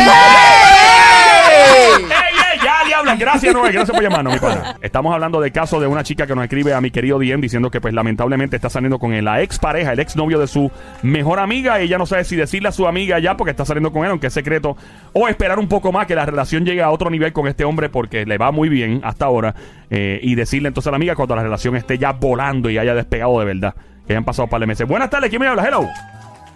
Gracias, 3.19 3.55
Noel. 3.55 3.73
Gracias 3.73 3.95
por 3.95 4.03
llamarnos, 4.03 4.35
mi 4.35 4.39
pana. 4.41 4.77
Estamos 4.81 5.13
hablando 5.15 5.41
del 5.41 5.53
caso 5.53 5.81
de 5.81 5.87
una 5.87 6.03
chica 6.03 6.27
que 6.27 6.35
nos 6.35 6.45
escribe 6.45 6.73
a 6.75 6.81
mi 6.81 6.91
querido 6.91 7.19
DM 7.19 7.41
diciendo 7.41 7.71
que, 7.71 7.81
pues, 7.81 7.95
lamentablemente 7.95 8.57
está 8.57 8.69
saliendo 8.71 8.99
con 8.99 9.13
la 9.25 9.43
ex 9.43 9.59
pareja, 9.59 9.93
el 9.93 10.01
ex 10.01 10.17
novio 10.17 10.39
de 10.39 10.47
su 10.47 10.71
mejor 11.03 11.39
amiga. 11.39 11.79
Ella 11.81 11.99
no 11.99 12.07
sabe 12.07 12.25
si 12.25 12.37
decirle 12.37 12.69
a 12.69 12.73
su 12.73 12.87
amiga 12.87 13.19
ya 13.19 13.37
porque 13.37 13.51
está 13.51 13.65
saliendo 13.65 13.93
con 13.93 14.05
él, 14.05 14.11
aunque 14.11 14.29
es 14.29 14.33
secreto, 14.33 14.77
o 15.13 15.29
esperar 15.29 15.59
un 15.59 15.69
poco 15.69 15.93
más 15.93 16.07
que 16.07 16.15
la 16.15 16.27
relación 16.27 16.65
llegue 16.65 16.83
a 16.83 16.91
otro 16.91 17.11
nivel 17.11 17.33
con 17.33 17.47
este 17.49 17.65
hombre 17.65 17.89
porque 17.89 18.25
le 18.27 18.39
va 18.39 18.51
muy 18.51 18.69
bien 18.69 19.01
hasta 19.05 19.25
ahora. 19.27 19.55
eh, 19.91 20.19
y 20.23 20.35
decirle 20.35 20.69
entonces 20.69 20.89
a 20.89 20.91
la 20.93 20.97
amiga 20.97 21.15
cuando 21.15 21.37
la 21.37 21.43
relación 21.43 21.77
esté 21.77 21.99
ya 21.99 22.13
volando 22.13 22.71
y 22.71 22.79
haya 22.79 22.95
despegado 22.95 23.39
de 23.41 23.45
verdad. 23.45 23.75
Que 24.07 24.15
hayan 24.15 24.25
pasado 24.25 24.45
un 24.45 24.51
par 24.51 24.61
de 24.61 24.67
meses. 24.67 24.89
Buenas 24.89 25.11
tardes, 25.11 25.29
¿quién 25.29 25.41
me 25.41 25.47
habla? 25.49 25.65
Hello. 25.67 25.87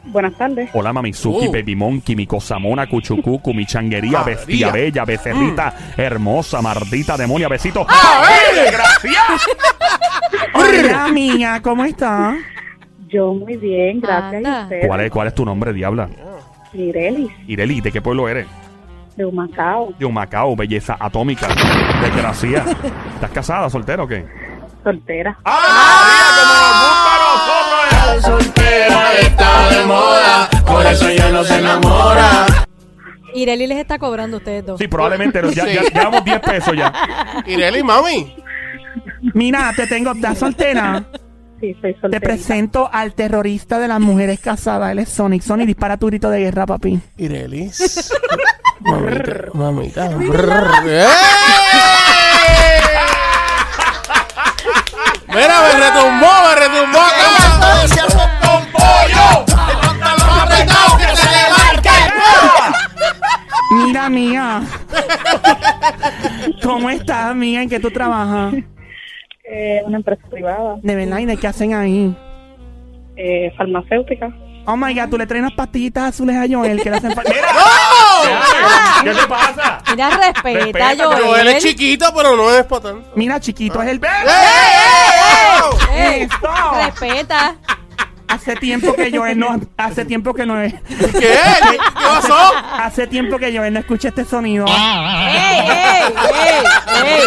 Buenas 0.07 0.35
tardes. 0.35 0.71
Hola, 0.73 0.93
Mamizuki, 0.93 1.49
Uh. 1.49 1.53
Baby 1.53 1.77
Monkey, 1.77 2.17
mi 2.17 2.27
cosamona, 2.27 2.87
cuchucucu, 2.89 3.53
mi 3.55 3.67
changuería, 3.67 4.21
María. 4.21 4.37
bestia 4.37 4.71
bella, 4.71 5.05
becerrita, 5.05 5.75
hermosa, 5.97 6.63
mardita, 6.63 7.17
demonia, 7.17 7.49
besito. 7.49 7.85
ver! 7.87 8.73
¡Gracias! 8.73 9.47
Hola, 10.55 11.09
mía, 11.09 11.61
¿cómo 11.63 11.85
estás? 11.85 12.37
Yo 13.09 13.35
muy 13.35 13.57
bien, 13.57 14.01
gracias. 14.01 14.35
Anda. 14.45 14.61
¿Y 14.61 14.63
usted? 14.65 14.87
¿Cuál 14.89 15.01
es, 15.03 15.11
¿Cuál 15.11 15.27
es 15.29 15.35
tu 15.35 15.45
nombre, 15.45 15.73
diabla? 15.73 16.09
Mirelis, 16.73 17.31
Ireli, 17.47 17.81
¿de 17.81 17.93
qué 17.93 18.01
pueblo 18.03 18.29
eres? 18.29 18.47
de 19.17 19.25
Humacao, 19.25 19.95
De 19.99 20.07
Macao, 20.13 20.55
belleza 20.55 20.95
atómica. 21.01 21.49
Desgracia. 22.03 22.65
¿Estás 23.15 23.31
casada, 23.31 23.71
soltera 23.71 24.03
o 24.03 24.07
qué? 24.07 24.27
soltera. 24.85 25.37
¡Ah, 25.43 26.05
María, 26.05 27.16
Soltera 28.27 29.13
está 29.21 29.69
de 29.71 29.85
moda, 29.87 30.49
por 30.67 30.85
eso 30.87 31.09
ella 31.09 31.31
no 31.31 31.45
se 31.45 31.59
enamora. 31.59 32.47
Ireli 33.35 33.67
les 33.67 33.79
está 33.79 33.99
cobrando 33.99 34.37
a 34.37 34.39
ustedes 34.39 34.65
dos. 34.65 34.79
Sí, 34.79 34.89
probablemente. 34.89 35.41
Ya, 35.55 35.65
Sí. 35.65 35.75
ya 35.75 35.83
llevamos 35.83 36.25
10 36.25 36.41
pesos 36.41 36.75
ya. 36.77 36.93
Ireli, 37.47 37.83
mami. 37.83 38.35
Mira, 39.35 39.73
te 39.77 39.87
tengo, 39.87 40.13
¿estás 40.13 40.39
soltera? 40.39 41.05
Sí, 41.61 41.75
soy 41.81 41.95
Te 41.95 42.01
soltera. 42.01 42.21
presento 42.21 42.89
al 42.93 43.13
terrorista 43.15 43.79
de 43.79 43.89
las 43.89 44.01
mujeres 44.01 44.41
casadas. 44.41 44.91
Él 44.93 45.01
es 45.01 45.09
Sonic. 45.11 45.43
Sonic, 45.43 45.67
dispara 45.67 45.97
tu 45.99 46.07
grito 46.07 46.31
de 46.31 46.41
guerra, 46.41 46.65
papi. 46.67 46.99
Irelis. 47.19 48.11
mamita, 49.55 50.11
mamita. 50.11 50.83
¡Eh! 50.87 51.07
Mira, 55.29 55.61
me 55.61 55.73
retumbó, 55.85 56.27
me 56.49 56.55
retumbó 56.57 56.99
Mira, 63.71 64.09
mía. 64.09 64.63
¿Cómo 66.63 66.89
estás, 66.91 67.35
mía? 67.35 67.63
¿En 67.63 67.69
qué 67.69 67.81
tú 67.81 67.91
trabajas? 67.91 68.55
Eh, 69.45 69.83
una 69.85 69.99
empresa 69.99 70.23
privada, 70.31 70.77
De 70.83 70.95
verdad, 70.97 71.19
¿y 71.19 71.27
de 71.27 71.37
qué 71.37 71.47
hacen 71.47 71.75
ahí? 71.75 72.17
eh, 73.17 73.53
farmacéutica. 73.57 74.29
Oh 74.67 74.77
my 74.77 74.93
god, 74.93 75.09
tú 75.09 75.17
le 75.17 75.27
traes 75.27 75.43
unas 75.43 75.55
pastillitas 75.55 76.05
azules 76.09 76.37
a 76.37 76.45
Joel 76.53 76.83
que 76.83 76.91
le 76.91 76.97
hacen 76.97 77.13
falta. 77.13 77.31
¡Mira! 77.35 77.47
¿Qué 79.05 79.11
te 79.11 79.27
pasa? 79.27 79.83
Mira, 79.91 80.11
respeta, 80.11 80.65
Respeta, 80.65 80.95
yo. 80.95 81.11
Pero 81.11 81.37
él 81.37 81.49
es 81.49 81.63
chiquito, 81.63 82.13
pero 82.15 82.37
no 82.37 82.51
es 82.51 82.65
para 82.65 82.83
tanto. 82.83 83.13
Mira, 83.15 83.41
chiquito, 83.41 83.83
es 83.83 83.89
el 83.89 84.01
¡Ey! 85.93 86.23
Esto. 86.23 86.51
Respeta. 86.85 87.57
Hace 88.29 88.57
tiempo 88.57 88.93
que 88.95 89.17
Joel 89.17 89.39
no. 89.39 89.61
Hace 89.77 90.05
tiempo 90.05 90.35
que 90.35 90.45
no 90.45 90.61
es. 90.61 90.75
¿Qué? 90.75 91.39
¿Qué, 91.71 91.79
pasó? 91.95 92.37
Hace 92.73 93.07
tiempo 93.07 93.39
que 93.39 93.57
Joel 93.57 93.73
no 93.73 93.81
escucha 93.81 94.09
este 94.09 94.25
sonido. 94.25 94.67
¡Ey, 94.67 94.75
ey, 95.71 96.15
ey, 96.35 97.23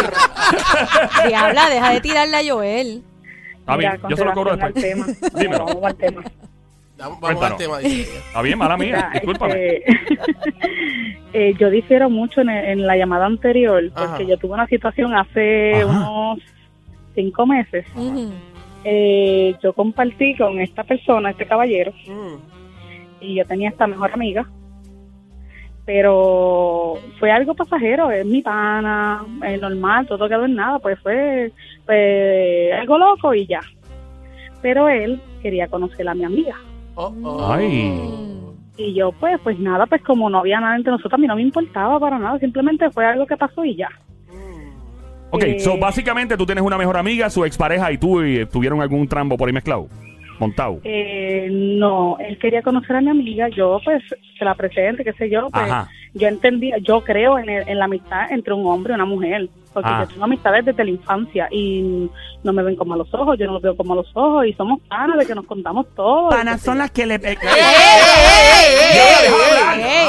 ey! 1.24 1.28
Diabla, 1.28 1.70
deja 1.70 1.90
de 1.90 2.00
tirarle 2.00 2.36
a 2.36 2.52
Joel. 2.52 3.04
Está 3.60 3.76
bien, 3.76 3.92
Ya, 3.92 3.98
con 3.98 4.10
yo 4.10 4.16
se 4.16 4.24
lo 4.24 4.32
cobro 4.32 4.56
después. 4.56 5.34
Dímelo. 5.34 5.64
Vamos 5.66 5.84
al 5.84 5.96
tema. 5.96 6.22
Vamos 7.00 7.20
vamos 7.20 7.30
al 7.30 7.36
Cuéntanos. 7.36 7.58
tema. 7.58 7.78
dice. 7.78 8.18
Está 8.18 8.42
bien, 8.42 8.58
mala 8.58 8.76
mía. 8.76 8.86
Mira, 8.96 9.10
Discúlpame. 9.14 9.76
este, 9.76 9.84
eh, 11.32 11.54
yo 11.58 11.70
difiero 11.70 12.08
mucho 12.10 12.40
en, 12.42 12.50
en 12.50 12.86
la 12.86 12.96
llamada 12.96 13.26
anterior 13.26 13.82
porque 13.94 14.04
Ajá. 14.04 14.22
yo 14.22 14.36
tuve 14.38 14.52
una 14.54 14.66
situación 14.66 15.14
hace 15.14 15.74
Ajá. 15.82 15.88
unos 16.10 16.38
cinco 17.14 17.46
meses. 17.46 17.86
Eh, 18.84 19.54
yo 19.62 19.72
compartí 19.72 20.36
con 20.36 20.60
esta 20.60 20.84
persona, 20.84 21.30
este 21.30 21.46
caballero, 21.46 21.92
Mm. 22.06 22.36
y 23.20 23.34
yo 23.34 23.44
tenía 23.44 23.68
esta 23.68 23.86
mejor 23.86 24.10
amiga, 24.12 24.46
pero 25.84 26.94
fue 27.18 27.30
algo 27.30 27.54
pasajero, 27.54 28.10
es 28.10 28.24
mi 28.24 28.42
pana, 28.42 29.24
es 29.44 29.60
normal, 29.60 30.06
todo 30.06 30.28
quedó 30.28 30.44
en 30.44 30.54
nada, 30.54 30.78
pues 30.78 30.98
fue 31.00 31.52
pues, 31.84 32.72
algo 32.74 32.96
loco 32.98 33.34
y 33.34 33.46
ya. 33.46 33.60
Pero 34.62 34.88
él 34.88 35.20
quería 35.42 35.68
conocer 35.68 36.08
a 36.08 36.14
mi 36.14 36.24
amiga. 36.24 36.54
Oh, 36.94 37.14
oh. 37.22 37.52
Ay. 37.52 38.00
Y 38.76 38.94
yo, 38.94 39.12
pues, 39.12 39.38
pues 39.42 39.58
nada, 39.58 39.86
pues 39.86 40.02
como 40.02 40.30
no 40.30 40.38
había 40.38 40.58
nada 40.60 40.76
entre 40.76 40.90
nosotros, 40.92 41.12
a 41.14 41.18
mí 41.18 41.26
no 41.26 41.36
me 41.36 41.42
importaba 41.42 41.98
para 42.00 42.18
nada, 42.18 42.38
simplemente 42.38 42.88
fue 42.90 43.04
algo 43.06 43.26
que 43.26 43.36
pasó 43.36 43.64
y 43.64 43.76
ya. 43.76 43.88
Ok, 45.32 45.42
Eh, 45.44 45.60
so 45.60 45.76
básicamente 45.78 46.36
tú 46.36 46.44
tienes 46.46 46.64
una 46.64 46.76
mejor 46.78 46.96
amiga, 46.96 47.30
su 47.30 47.44
expareja 47.44 47.92
y 47.92 47.98
tú 47.98 48.22
y 48.22 48.44
tuvieron 48.46 48.80
algún 48.80 49.06
trambo 49.06 49.36
por 49.36 49.48
ahí 49.48 49.52
mezclado. 49.54 49.86
montado. 50.40 50.80
Eh, 50.84 51.48
no, 51.52 52.16
él 52.18 52.38
quería 52.38 52.62
conocer 52.62 52.96
a 52.96 53.00
mi 53.02 53.10
amiga, 53.10 53.48
yo 53.50 53.78
pues 53.84 54.02
se 54.38 54.44
la 54.44 54.54
presente, 54.54 55.04
qué 55.04 55.12
sé 55.12 55.28
yo, 55.28 55.50
pues 55.50 55.64
Ajá. 55.70 55.90
yo 56.14 56.28
entendía, 56.28 56.78
yo 56.78 57.02
creo 57.04 57.38
en, 57.38 57.50
el- 57.50 57.68
en 57.68 57.78
la 57.78 57.84
amistad 57.84 58.32
entre 58.32 58.54
un 58.54 58.64
hombre 58.66 58.92
y 58.92 58.94
una 58.94 59.04
mujer, 59.04 59.50
porque 59.72 59.88
Ah. 59.90 60.02
yo 60.02 60.08
tengo 60.08 60.24
amistades 60.24 60.64
desde 60.64 60.84
la 60.84 60.90
infancia 60.90 61.48
y 61.50 62.08
no 62.42 62.52
me 62.52 62.62
ven 62.62 62.76
como 62.76 62.94
a 62.94 62.96
los 62.96 63.12
ojos, 63.14 63.38
yo 63.38 63.46
no 63.46 63.52
los 63.54 63.62
veo 63.62 63.76
como 63.76 63.92
a 63.92 63.96
los 63.96 64.10
ojos 64.14 64.46
y 64.46 64.52
somos 64.54 64.80
panas 64.88 65.18
de 65.18 65.26
que 65.26 65.34
nos 65.34 65.46
contamos 65.46 65.86
todo. 65.94 66.28
Panas 66.30 66.60
son 66.62 66.78
las 66.78 66.90
que 66.90 67.06
le... 67.06 67.14
eh. 67.16 67.36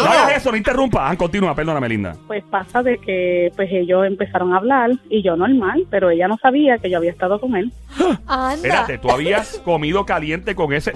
No 0.04 0.10
hagas 0.12 0.38
eso, 0.38 0.52
no 0.52 0.58
interrumpa. 0.58 1.10
Ah, 1.10 1.16
continúa, 1.16 1.54
perdóname, 1.56 1.90
linda. 1.90 2.16
Pues 2.28 2.44
pasa 2.50 2.82
de 2.84 2.98
que 2.98 3.52
pues 3.56 3.70
ellos 3.72 4.06
empezaron 4.06 4.54
a 4.54 4.58
hablar 4.58 4.92
y 5.10 5.22
yo 5.22 5.36
normal, 5.36 5.86
pero 5.90 6.10
ella 6.10 6.28
no 6.28 6.38
sabía 6.42 6.78
que 6.78 6.90
yo 6.90 6.98
había 6.98 7.12
estado 7.12 7.40
con 7.40 7.56
él. 7.56 7.72
Anda. 8.28 8.54
Espérate, 8.56 8.98
tú 8.98 9.12
habías 9.12 9.60
comido 9.64 10.06
caliente 10.06 10.56
con 10.56 10.74
ese. 10.74 10.94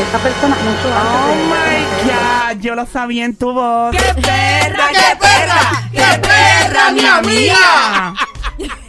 Persona 0.00 0.56
mucho 0.56 0.88
Oh 0.88 1.28
antes 1.28 1.36
de 1.36 1.44
my 1.44 1.84
God, 2.08 2.62
yo 2.62 2.74
lo 2.74 2.86
sabía 2.86 3.26
en 3.26 3.36
tu 3.36 3.52
voz. 3.52 3.94
¡Qué 3.94 4.22
perra, 4.22 4.88
qué 4.92 5.16
perra! 5.20 5.60
¡Qué 5.92 6.20
perra, 6.20 6.90
mi 6.92 7.04
amiga! 7.04 8.14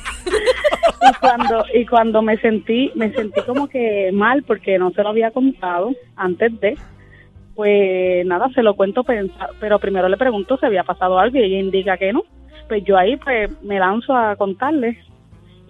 y 1.01 1.13
cuando 1.19 1.65
y 1.73 1.85
cuando 1.85 2.21
me 2.21 2.37
sentí 2.37 2.91
me 2.95 3.11
sentí 3.11 3.41
como 3.41 3.67
que 3.67 4.11
mal 4.13 4.43
porque 4.43 4.79
no 4.79 4.91
se 4.91 5.03
lo 5.03 5.09
había 5.09 5.31
contado 5.31 5.91
antes 6.15 6.59
de 6.61 6.77
pues 7.55 8.25
nada 8.25 8.49
se 8.55 8.63
lo 8.63 8.75
cuento 8.75 9.03
pero 9.59 9.79
primero 9.79 10.07
le 10.07 10.17
pregunto 10.17 10.57
si 10.57 10.65
había 10.65 10.83
pasado 10.83 11.19
algo 11.19 11.37
y 11.37 11.43
ella 11.43 11.59
indica 11.59 11.97
que 11.97 12.13
no 12.13 12.23
pues 12.69 12.83
yo 12.85 12.97
ahí 12.97 13.17
pues 13.17 13.51
me 13.63 13.79
lanzo 13.79 14.15
a 14.15 14.35
contarle 14.37 14.97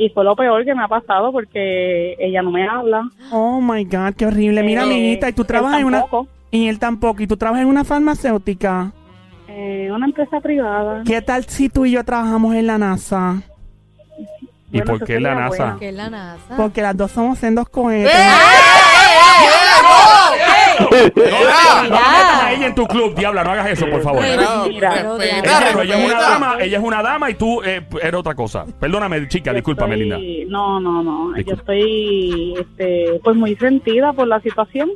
y 0.04 0.10
fue 0.10 0.24
lo 0.24 0.36
peor 0.36 0.66
que 0.66 0.74
me 0.74 0.84
ha 0.84 0.88
pasado 0.88 1.32
porque 1.32 2.16
ella 2.18 2.42
no 2.42 2.50
me 2.52 2.68
habla 2.68 3.04
Oh 3.32 3.62
my 3.62 3.84
God, 3.86 4.16
qué 4.18 4.26
horrible. 4.26 4.64
Mira, 4.64 4.82
Eh, 4.82 4.86
amiguita, 4.86 5.30
y 5.30 5.34
tú 5.34 5.46
trabajas 5.46 5.80
en 5.82 5.86
una... 5.86 6.06
Y 6.50 6.68
él 6.68 6.80
tampoco. 6.80 7.22
Y 7.22 7.28
tú 7.28 7.38
trabajas 7.38 7.62
en 7.64 7.70
una 7.70 7.84
farmacéutica. 7.84 8.92
Eh, 9.48 9.90
una 9.94 10.06
empresa 10.06 10.40
privada 10.40 11.04
¿Qué 11.06 11.22
tal 11.22 11.44
si 11.46 11.68
tú 11.70 11.86
y 11.86 11.92
yo 11.92 12.04
trabajamos 12.04 12.56
en 12.56 12.68
la 12.68 12.78
NASA? 12.78 13.42
¿Y 14.72 14.78
Bueno, 14.78 14.86
por 14.98 15.06
qué 15.06 15.20
la 15.20 15.36
NASA? 15.36 15.48
bueno. 15.66 15.80
¿Qué 15.80 15.90
es 15.90 15.96
la 15.96 16.10
NASA? 16.10 16.56
Porque 16.58 16.82
las 16.82 16.96
dos 16.98 17.12
somos 17.12 17.38
sendos 17.38 17.68
cohetes. 17.70 18.14
No, 18.14 18.22
la 20.80 20.90
metas- 20.90 21.84
no 21.84 21.96
metas 21.96 22.44
a 22.44 22.54
ella 22.54 22.68
en 22.68 22.76
tu 22.76 22.86
club, 22.88 23.16
diabla, 23.16 23.44
no 23.44 23.52
hagas 23.52 23.70
eso, 23.72 23.86
por 23.90 24.02
favor. 24.02 24.22
Mira, 24.22 24.66
Ella, 24.70 25.16
respeta, 25.18 25.82
ella 25.84 25.98
es 26.00 26.06
una 26.12 26.22
dama, 26.22 26.56
ella 26.60 26.78
es 26.78 26.84
una 26.84 27.02
dama 27.04 27.30
y 27.30 27.34
tú 27.36 27.62
eh, 27.64 27.82
eres 28.02 28.14
otra 28.16 28.36
cosa. 28.36 28.66
Perdóname, 28.80 29.28
chica, 29.28 29.54
discúlpame, 29.54 29.96
estoy- 29.96 30.10
linda. 30.22 30.52
No, 30.52 30.80
no, 30.80 31.04
no. 31.04 31.34
Disculpa. 31.34 31.44
Yo 31.52 31.56
estoy 31.60 32.54
este, 32.60 33.20
pues 33.24 33.36
muy 33.36 33.56
sentida 33.56 34.14
por 34.14 34.28
la 34.28 34.40
situación 34.42 34.90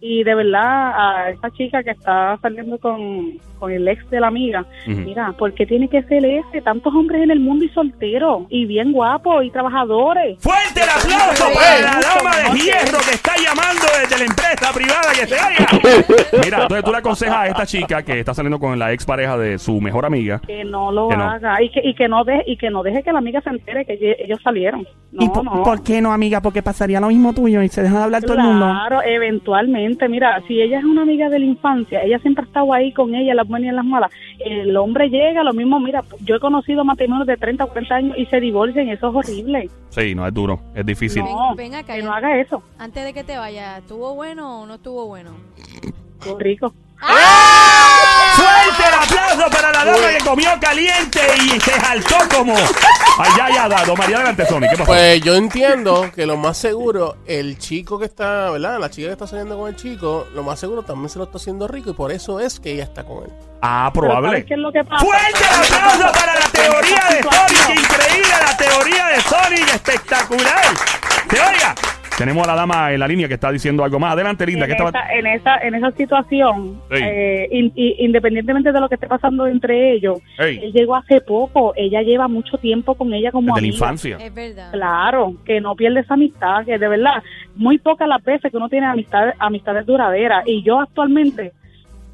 y 0.00 0.22
de 0.24 0.34
verdad 0.34 0.92
a 0.96 1.30
esta 1.30 1.50
chica 1.50 1.82
que 1.82 1.90
está 1.90 2.38
saliendo 2.40 2.78
con, 2.78 3.38
con 3.58 3.72
el 3.72 3.86
ex 3.88 4.08
de 4.10 4.20
la 4.20 4.28
amiga, 4.28 4.64
mira, 4.86 5.32
¿por 5.32 5.52
qué 5.54 5.66
tiene 5.66 5.88
que 5.88 6.02
ser 6.04 6.24
ese? 6.24 6.60
Tantos 6.62 6.94
hombres 6.94 7.22
en 7.22 7.30
el 7.30 7.40
mundo 7.40 7.64
y 7.64 7.68
solteros 7.70 8.42
y 8.48 8.66
bien 8.66 8.92
guapos 8.92 9.44
y 9.44 9.50
trabajadores. 9.50 10.38
Fuerte 10.40 10.80
el 10.82 10.88
aplauso 10.88 11.44
Sí. 11.48 11.54
para 11.54 11.80
la 11.80 12.00
dama 12.00 12.36
de 12.54 12.58
hierro 12.60 12.98
que 13.08 13.14
está 13.14 13.32
llamando 13.36 13.82
desde 14.00 14.18
la 14.18 14.24
empresa 14.24 14.72
privada 14.74 15.12
que 15.12 15.26
se 15.26 15.34
oiga. 15.34 16.06
Mira, 16.44 16.62
entonces 16.62 16.84
tú 16.84 16.90
le 16.92 16.98
aconsejas 16.98 17.36
a 17.36 17.46
esta 17.48 17.66
chica 17.66 18.02
que 18.02 18.18
está 18.20 18.34
saliendo 18.34 18.58
con 18.58 18.78
la 18.78 18.92
ex 18.92 19.04
pareja 19.04 19.36
de 19.38 19.58
su 19.58 19.80
mejor 19.80 20.04
amiga. 20.06 20.40
Que 20.46 20.64
no 20.64 20.92
lo 20.92 21.08
Que 21.08 21.16
no. 21.16 21.24
haga 21.30 21.62
y 21.62 21.70
que, 21.70 21.80
y 21.82 21.94
que 21.94 22.08
no 22.08 22.24
deje 22.24 22.42
y 22.46 22.56
que 22.56 22.70
no 22.70 22.82
deje 22.82 23.02
que 23.02 23.12
la 23.12 23.18
amiga 23.18 23.40
se 23.40 23.50
entere 23.50 23.84
que 23.84 23.98
ellos 24.18 24.38
salieron. 24.42 24.86
No, 25.12 25.24
¿Y 25.24 25.28
por, 25.30 25.44
no. 25.44 25.62
por 25.62 25.82
qué 25.82 26.00
no, 26.00 26.12
amiga? 26.12 26.40
Porque 26.40 26.62
pasaría 26.62 27.00
lo 27.00 27.08
mismo 27.08 27.32
tuyo 27.34 27.62
y 27.62 27.68
se 27.68 27.82
deja 27.82 27.98
de 27.98 28.04
hablar 28.04 28.22
todo 28.22 28.34
el 28.34 28.42
mundo. 28.42 28.66
Claro, 28.66 29.00
eventualmente. 29.02 29.87
Mira, 30.08 30.42
si 30.46 30.60
ella 30.60 30.78
es 30.78 30.84
una 30.84 31.02
amiga 31.02 31.28
de 31.28 31.38
la 31.38 31.44
infancia, 31.46 32.02
ella 32.02 32.18
siempre 32.18 32.44
ha 32.44 32.46
estado 32.46 32.72
ahí 32.72 32.92
con 32.92 33.14
ella, 33.14 33.34
las 33.34 33.48
buenas 33.48 33.72
y 33.72 33.76
las 33.76 33.84
malas. 33.84 34.10
El 34.38 34.76
hombre 34.76 35.08
llega, 35.08 35.42
lo 35.42 35.52
mismo, 35.52 35.80
mira, 35.80 36.02
yo 36.24 36.36
he 36.36 36.40
conocido 36.40 36.84
matrimonios 36.84 37.26
de 37.26 37.36
30 37.36 37.64
o 37.64 37.68
40 37.68 37.94
años 37.94 38.18
y 38.18 38.26
se 38.26 38.40
divorcian, 38.40 38.88
y 38.88 38.92
eso 38.92 39.08
es 39.08 39.14
horrible. 39.14 39.70
Sí, 39.90 40.14
no 40.14 40.26
es 40.26 40.34
duro, 40.34 40.60
es 40.74 40.84
difícil. 40.84 41.24
No, 41.24 41.54
ven 41.54 41.74
acá, 41.74 41.94
que 41.94 42.00
ya. 42.00 42.06
no 42.06 42.12
haga 42.12 42.38
eso. 42.40 42.62
Antes 42.78 43.04
de 43.04 43.12
que 43.12 43.24
te 43.24 43.36
vayas, 43.36 43.78
¿estuvo 43.78 44.14
bueno 44.14 44.62
o 44.62 44.66
no 44.66 44.74
estuvo 44.74 45.06
bueno? 45.06 45.30
Rico. 46.38 46.72
Fuerte 47.00 48.82
el 48.88 48.94
aplauso 48.94 49.50
para 49.50 49.72
la 49.72 49.84
dama 49.84 50.08
que 50.08 50.24
comió 50.24 50.50
caliente 50.60 51.20
y 51.44 51.60
se 51.60 51.80
saltó 51.80 52.16
como. 52.34 52.54
Ay, 52.56 53.30
ya, 53.36 53.50
ya, 53.52 53.68
dado. 53.68 53.96
María, 53.96 54.16
adelante, 54.16 54.46
Sony. 54.46 54.60
¿Qué 54.60 54.76
pasó? 54.76 54.84
Pues 54.84 55.20
yo 55.22 55.34
entiendo 55.34 56.10
que 56.14 56.24
lo 56.26 56.36
más 56.36 56.56
seguro, 56.56 57.16
el 57.26 57.58
chico 57.58 57.98
que 57.98 58.04
está, 58.04 58.50
¿verdad? 58.50 58.78
La 58.78 58.90
chica 58.90 59.08
que 59.08 59.12
está 59.12 59.26
saliendo 59.26 59.58
con 59.58 59.68
el 59.68 59.76
chico, 59.76 60.26
lo 60.34 60.42
más 60.42 60.60
seguro 60.60 60.82
también 60.82 61.08
se 61.08 61.18
lo 61.18 61.24
está 61.24 61.38
haciendo 61.38 61.66
rico 61.66 61.90
y 61.90 61.94
por 61.94 62.12
eso 62.12 62.38
es 62.40 62.60
que 62.60 62.72
ella 62.72 62.84
está 62.84 63.02
con 63.04 63.24
él. 63.24 63.30
ah, 63.62 63.90
probable. 63.92 64.28
¿sabes 64.28 64.44
qué 64.44 64.54
es 64.54 64.60
lo 64.60 64.70
que 64.72 64.84
pasa? 64.84 65.04
Fuerte 65.04 65.44
el 65.44 65.74
aplauso 65.74 66.12
para 66.12 66.34
la 66.34 66.48
teoría 66.52 67.04
de 67.10 67.22
Sonic. 67.22 67.66
Qué 67.66 67.72
increíble 67.74 68.34
la 68.46 68.56
teoría 68.56 69.06
de 69.06 69.20
Sonic. 69.22 69.74
Espectacular. 69.74 70.62
Tenemos 72.18 72.42
a 72.42 72.50
la 72.50 72.56
dama 72.56 72.92
en 72.92 72.98
la 72.98 73.06
línea 73.06 73.28
que 73.28 73.34
está 73.34 73.52
diciendo 73.52 73.84
algo 73.84 73.98
más. 74.00 74.12
Adelante, 74.14 74.44
linda. 74.44 74.64
en, 74.64 74.70
¿Qué 74.70 74.72
estaba... 74.72 74.90
esa, 74.90 75.12
en 75.14 75.26
esa 75.26 75.56
en 75.58 75.74
esa 75.76 75.90
situación, 75.92 76.80
Sí. 76.90 77.00
eh, 77.00 77.48
in- 77.52 77.72
independientemente 77.76 78.72
de 78.72 78.80
lo 78.80 78.88
que 78.88 78.96
esté 78.96 79.06
pasando 79.06 79.46
entre 79.46 79.92
ellos, 79.92 80.18
Ey. 80.38 80.58
él 80.64 80.72
llegó 80.72 80.96
hace 80.96 81.20
poco, 81.20 81.72
ella 81.76 82.02
lleva 82.02 82.26
mucho 82.26 82.58
tiempo 82.58 82.94
con 82.96 83.12
ella 83.14 83.30
como 83.30 83.46
Desde 83.46 83.54
la 83.54 83.58
amiga. 83.58 83.74
infancia. 83.74 84.16
Es 84.20 84.34
verdad. 84.34 84.72
Claro, 84.72 85.34
que 85.44 85.60
no 85.60 85.76
pierde 85.76 86.00
esa 86.00 86.14
amistad, 86.14 86.64
que 86.64 86.76
de 86.76 86.88
verdad, 86.88 87.22
muy 87.54 87.78
pocas 87.78 88.08
las 88.08 88.22
veces 88.24 88.50
que 88.50 88.56
uno 88.56 88.68
tiene 88.68 88.86
amistades, 88.86 89.34
amistades 89.38 89.86
duraderas. 89.86 90.42
Y 90.46 90.62
yo 90.64 90.80
actualmente, 90.80 91.52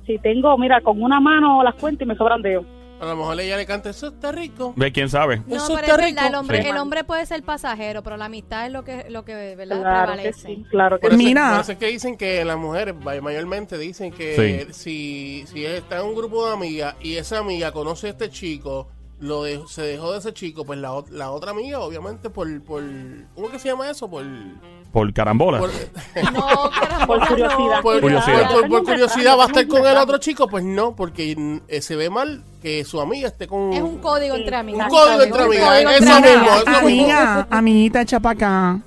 si 0.07 0.19
tengo, 0.19 0.57
mira, 0.59 0.83
con 0.83 1.03
una 1.03 1.19
mano 1.19 1.63
las 1.63 1.75
cuento 1.77 2.05
y 2.05 2.07
me 2.07 2.15
sobran 2.15 2.43
dedos. 2.43 2.67
A 3.05 3.11
lo 3.11 3.17
mejor 3.17 3.41
ella 3.41 3.57
le 3.57 3.67
canta, 3.67 3.91
eso 3.91 4.09
está 4.09 4.33
rico. 4.33 4.73
Ve 4.77 4.91
quién 4.93 5.09
sabe. 5.09 5.43
No, 5.47 5.57
Eso 5.57 5.67
pero 5.75 5.79
está 5.79 5.91
es 5.93 5.97
verdad, 5.97 6.09
rico. 6.09 6.27
el 6.29 6.35
hombre, 6.35 6.63
Sí. 6.63 6.69
el 6.69 6.77
hombre 6.79 7.05
puede 7.05 7.27
ser 7.27 7.43
pasajero, 7.43 8.03
pero 8.03 8.17
la 8.17 8.25
amistad 8.27 8.67
es 8.67 8.73
lo 8.73 8.85
que, 8.85 9.07
lo 9.11 9.25
que 9.25 9.55
¿verdad? 9.57 9.81
Claro 9.81 10.01
que 10.07 10.13
prevalece. 10.13 10.47
sí, 10.47 10.65
claro 10.71 10.99
que 10.99 11.09
Por 11.09 11.19
sí. 11.19 11.25
Mira. 11.25 11.51
por 11.53 11.61
eso 11.61 11.73
es 11.73 11.79
que 11.79 11.87
dicen 11.87 12.17
que 12.17 12.45
las 12.45 12.57
mujeres 12.57 12.95
may- 12.97 13.21
mayormente 13.21 13.79
dicen 13.79 14.13
que 14.13 14.69
si, 14.73 15.45
si 15.47 15.65
está 15.65 16.01
en 16.01 16.07
un 16.07 16.15
grupo 16.15 16.47
de 16.47 16.55
amigas 16.55 16.95
y 17.01 17.17
esa 17.17 17.39
amiga 17.39 17.73
conoce 17.73 18.07
a 18.09 18.11
este 18.11 18.31
chico, 18.31 18.89
lo 19.25 19.43
dejó- 19.45 19.67
se 19.69 19.83
dejó 19.83 20.13
de 20.13 20.19
ese 20.19 20.33
chico, 20.35 20.65
pues 20.65 20.79
la, 20.79 20.93
la 21.11 21.31
otra 21.31 21.51
amiga, 21.53 21.81
obviamente, 21.81 22.31
por, 22.31 22.63
por 22.63 22.83
¿cómo 23.35 23.49
que 23.51 23.59
se 23.59 23.69
llama 23.69 23.89
eso? 23.91 24.09
Por, 24.09 24.25
Por 24.93 25.13
carambola. 25.13 25.59
por, 25.59 25.71
No, 26.33 26.71
caramba, 26.71 27.07
Por 27.07 27.29
curiosidad. 27.29 27.81
por- 27.83 28.01
Curiosidad. 28.01 28.51
por- 28.51 28.61
por- 28.61 28.69
por 28.71 28.85
curiosidad 28.85 29.39
va 29.39 29.45
a 29.45 29.47
estar 29.47 29.67
con 29.67 29.87
el 29.87 29.97
otro 29.97 30.19
chico, 30.19 30.47
pues 30.49 30.63
no, 30.65 30.95
porque 30.95 31.61
eh, 31.69 31.81
se 31.81 31.97
ve 31.97 32.11
mal 32.11 32.45
que 32.63 32.85
su 32.85 33.01
amiga 33.01 33.29
esté 33.29 33.47
con 33.47 33.73
Es 33.73 33.81
un 33.83 33.99
código 33.99 34.37
entre 34.37 34.57
amigas. 34.57 34.89
Un 34.93 34.97
código 34.97 35.23
entre 35.23 35.43
amigas, 35.43 35.81
eso 36.01 36.21
mismo. 36.21 36.77
Amiga, 36.79 37.47
amiguita, 37.51 38.01
echa 38.03 38.21
para 38.21 38.33
acá. 38.35 38.81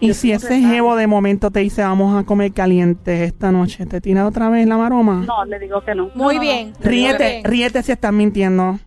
Y 0.00 0.12
si 0.12 0.32
ese 0.32 0.60
jevo 0.60 0.96
de 0.96 1.06
momento 1.06 1.50
te 1.50 1.60
dice 1.60 1.82
vamos 1.82 2.20
a 2.20 2.26
comer 2.26 2.52
caliente 2.52 3.24
esta 3.24 3.50
noche, 3.52 3.86
¿te 3.86 4.00
tira 4.00 4.26
otra 4.26 4.50
vez 4.50 4.66
la 4.66 4.76
maroma? 4.76 5.24
No, 5.26 5.44
le 5.46 5.58
digo 5.58 5.80
que 5.82 5.94
no. 5.94 6.10
Muy 6.14 6.34
No, 6.34 6.40
bien. 6.42 6.72
Ríete, 6.80 7.42
ríete 7.44 7.82
si 7.82 7.92
estás 7.92 8.12
mintiendo. 8.12 8.78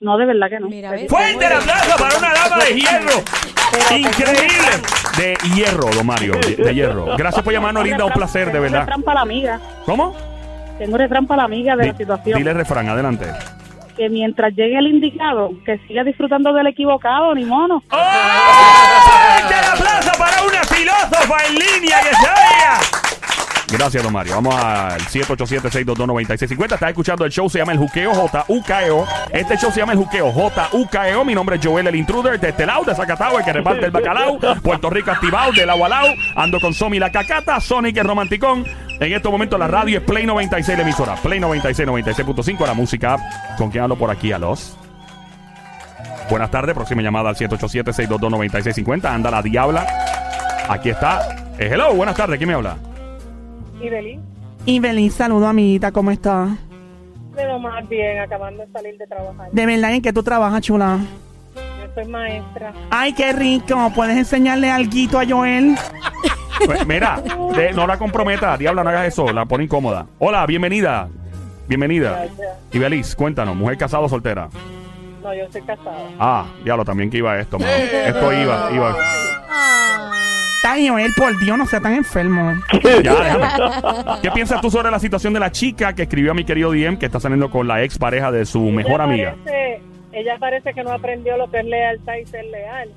No, 0.00 0.18
de 0.18 0.26
verdad 0.26 0.48
que 0.50 0.60
no. 0.60 0.68
Mira, 0.68 0.90
¿ves? 0.90 1.08
Fuerte 1.08 1.46
el 1.46 1.52
aplauso 1.52 1.96
para 1.98 2.18
una 2.18 2.32
dama 2.34 2.64
de 2.64 2.74
hierro. 2.74 3.22
Increíble. 3.90 4.68
De 5.16 5.38
hierro, 5.54 5.90
don 5.90 6.06
Mario. 6.06 6.32
De, 6.34 6.56
de 6.56 6.74
hierro. 6.74 7.16
Gracias 7.16 7.42
por 7.42 7.52
llamarnos, 7.52 7.82
linda. 7.84 8.04
Un 8.04 8.12
placer, 8.12 8.46
de 8.46 8.52
Tengo 8.52 8.62
verdad. 8.64 8.80
refrán 8.80 9.02
para 9.02 9.14
la 9.16 9.20
amiga. 9.22 9.60
¿Cómo? 9.86 10.14
Tengo 10.78 10.98
refrán 10.98 11.26
para 11.26 11.38
la 11.42 11.44
amiga 11.44 11.76
de 11.76 11.84
Di- 11.84 11.90
la 11.92 11.96
situación. 11.96 12.38
Dile 12.38 12.52
refrán, 12.52 12.88
adelante. 12.90 13.26
Que 13.96 14.10
mientras 14.10 14.52
llegue 14.54 14.76
el 14.78 14.88
indicado, 14.88 15.52
que 15.64 15.78
siga 15.88 16.04
disfrutando 16.04 16.52
del 16.52 16.66
equivocado, 16.66 17.34
ni 17.34 17.46
mono. 17.46 17.82
¡Oh! 17.90 17.96
¡Fuerte 17.96 19.54
el 19.58 19.64
aplauso 19.64 20.12
para 20.18 20.42
una 20.42 20.62
filósofa 20.64 21.46
en 21.46 21.54
línea 21.54 22.00
que 22.02 22.10
se 22.10 22.26
oiga! 22.28 22.78
Gracias, 23.68 24.02
don 24.02 24.12
Mario. 24.12 24.36
Vamos 24.36 24.54
al 24.54 25.00
787-622-9650. 25.00 26.74
Estás 26.74 26.90
escuchando 26.90 27.24
el 27.24 27.32
show, 27.32 27.50
se 27.50 27.58
llama 27.58 27.72
El 27.72 27.78
Juqueo, 27.78 28.14
J-U-K-E-O. 28.14 29.06
Este 29.30 29.56
show 29.56 29.72
se 29.72 29.80
llama 29.80 29.92
El 29.92 29.98
Juqueo, 29.98 30.30
J-U-K-E-O. 30.30 31.24
Mi 31.24 31.34
nombre 31.34 31.56
es 31.56 31.66
Joel, 31.66 31.86
el 31.88 31.96
intruder, 31.96 32.38
de 32.38 32.50
este 32.50 32.64
lado, 32.64 32.84
de 32.84 32.94
Zacatau, 32.94 33.38
el 33.38 33.44
que 33.44 33.52
reparte 33.52 33.86
el 33.86 33.90
bacalao. 33.90 34.38
Puerto 34.62 34.88
Rico 34.88 35.10
activado, 35.10 35.52
de 35.52 35.66
lado 35.66 35.84
a 35.84 35.88
lado. 35.88 36.08
Ando 36.36 36.60
con 36.60 36.72
Somi 36.74 37.00
la 37.00 37.10
cacata, 37.10 37.58
Sonic 37.60 37.96
el 37.96 38.06
romanticón. 38.06 38.64
En 39.00 39.12
estos 39.12 39.32
momentos 39.32 39.58
la 39.58 39.66
radio 39.66 39.98
es 39.98 40.04
Play 40.04 40.26
96, 40.26 40.78
la 40.78 40.84
emisora. 40.84 41.16
Play 41.16 41.40
96, 41.40 41.88
96.5, 41.88 42.66
la 42.66 42.74
música. 42.74 43.16
¿Con 43.58 43.70
quién 43.70 43.82
hablo 43.82 43.96
por 43.96 44.10
aquí? 44.10 44.32
A 44.32 44.38
los... 44.38 44.76
Buenas 46.30 46.50
tardes, 46.50 46.74
próxima 46.74 47.02
llamada 47.02 47.30
al 47.30 47.36
787-622-9650. 47.36 49.04
Anda 49.06 49.30
la 49.30 49.42
diabla. 49.42 49.86
Aquí 50.68 50.90
está. 50.90 51.28
Eh, 51.58 51.68
hello, 51.72 51.94
buenas 51.94 52.16
tardes. 52.16 52.38
¿Quién 52.38 52.48
me 52.48 52.54
habla? 52.54 52.76
Y 53.80 53.88
Belín, 53.88 54.22
Y 54.64 54.80
Belín, 54.80 55.10
saludo 55.10 55.46
amiguita, 55.46 55.92
¿cómo 55.92 56.10
estás? 56.10 56.50
de 57.36 57.46
lo 57.46 57.58
más 57.58 57.86
bien, 57.86 58.18
acabando 58.18 58.64
de 58.64 58.72
salir 58.72 58.96
de 58.96 59.06
trabajar. 59.06 59.50
De 59.52 59.66
verdad, 59.66 59.92
¿en 59.92 60.00
qué 60.00 60.10
tú 60.10 60.22
trabajas, 60.22 60.62
chula? 60.62 60.98
Yo 61.54 61.62
soy 61.94 62.10
maestra. 62.10 62.72
Ay, 62.90 63.12
qué 63.12 63.30
rico. 63.34 63.92
¿Puedes 63.94 64.16
enseñarle 64.16 64.70
algo 64.70 65.18
a 65.18 65.26
Joel? 65.28 65.74
Pues, 66.64 66.86
Mira, 66.86 67.20
de- 67.54 67.72
no 67.74 67.86
la 67.86 67.98
comprometa, 67.98 68.56
diabla, 68.56 68.82
no 68.82 68.88
hagas 68.88 69.08
eso, 69.08 69.30
la 69.34 69.44
pone 69.44 69.64
incómoda. 69.64 70.06
Hola, 70.18 70.46
bienvenida. 70.46 71.10
Bienvenida. 71.68 72.24
Ibeliz, 72.72 73.14
cuéntanos, 73.14 73.54
mujer 73.54 73.76
casada 73.76 74.02
o 74.04 74.08
soltera. 74.08 74.48
No, 75.22 75.34
yo 75.34 75.42
estoy 75.44 75.60
casada. 75.60 76.08
Ah, 76.18 76.46
diablo, 76.64 76.86
también 76.86 77.10
que 77.10 77.18
iba 77.18 77.38
esto, 77.38 77.58
mano. 77.58 77.70
Esto 77.70 78.32
iba, 78.32 78.70
iba. 78.72 78.96
Ay, 80.68 80.88
Joel, 80.88 81.12
por 81.16 81.38
Dios, 81.38 81.56
no 81.56 81.66
sea 81.66 81.80
tan 81.80 81.94
enfermo. 81.94 82.54
Ya, 82.82 83.14
déjame. 83.14 83.46
¿Qué 84.22 84.30
piensas 84.32 84.60
tú 84.60 84.70
sobre 84.70 84.90
la 84.90 84.98
situación 84.98 85.32
de 85.32 85.40
la 85.40 85.50
chica 85.52 85.94
que 85.94 86.02
escribió 86.02 86.32
a 86.32 86.34
mi 86.34 86.44
querido 86.44 86.72
DM 86.72 86.98
que 86.98 87.06
está 87.06 87.20
saliendo 87.20 87.50
con 87.50 87.66
la 87.68 87.82
ex 87.82 87.98
pareja 87.98 88.30
de 88.32 88.44
su 88.46 88.60
mejor 88.60 89.00
amiga? 89.00 89.34
parece- 89.44 89.82
ella 90.12 90.36
parece 90.40 90.72
que 90.72 90.82
no 90.82 90.92
aprendió 90.92 91.36
lo 91.36 91.50
que 91.50 91.58
es 91.58 91.64
lealtad 91.66 92.14
y 92.14 92.26
ser 92.26 92.44
leal. 92.46 92.88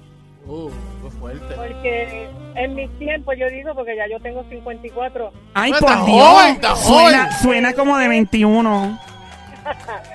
Uh, 0.47 0.69
qué 1.03 1.09
fuerte. 1.19 1.53
Porque 1.55 2.29
en 2.55 2.75
mis 2.75 2.89
tiempos, 2.97 3.35
yo 3.37 3.47
digo, 3.49 3.75
porque 3.75 3.95
ya 3.95 4.07
yo 4.09 4.19
tengo 4.21 4.43
54, 4.49 5.31
Ay, 5.53 5.71
por 5.79 6.05
Dios. 6.05 6.45
está 6.47 6.75
Suena, 6.77 7.23
joven. 7.25 7.31
suena 7.41 7.73
como 7.73 7.97
de 7.97 8.07
21. 8.07 8.99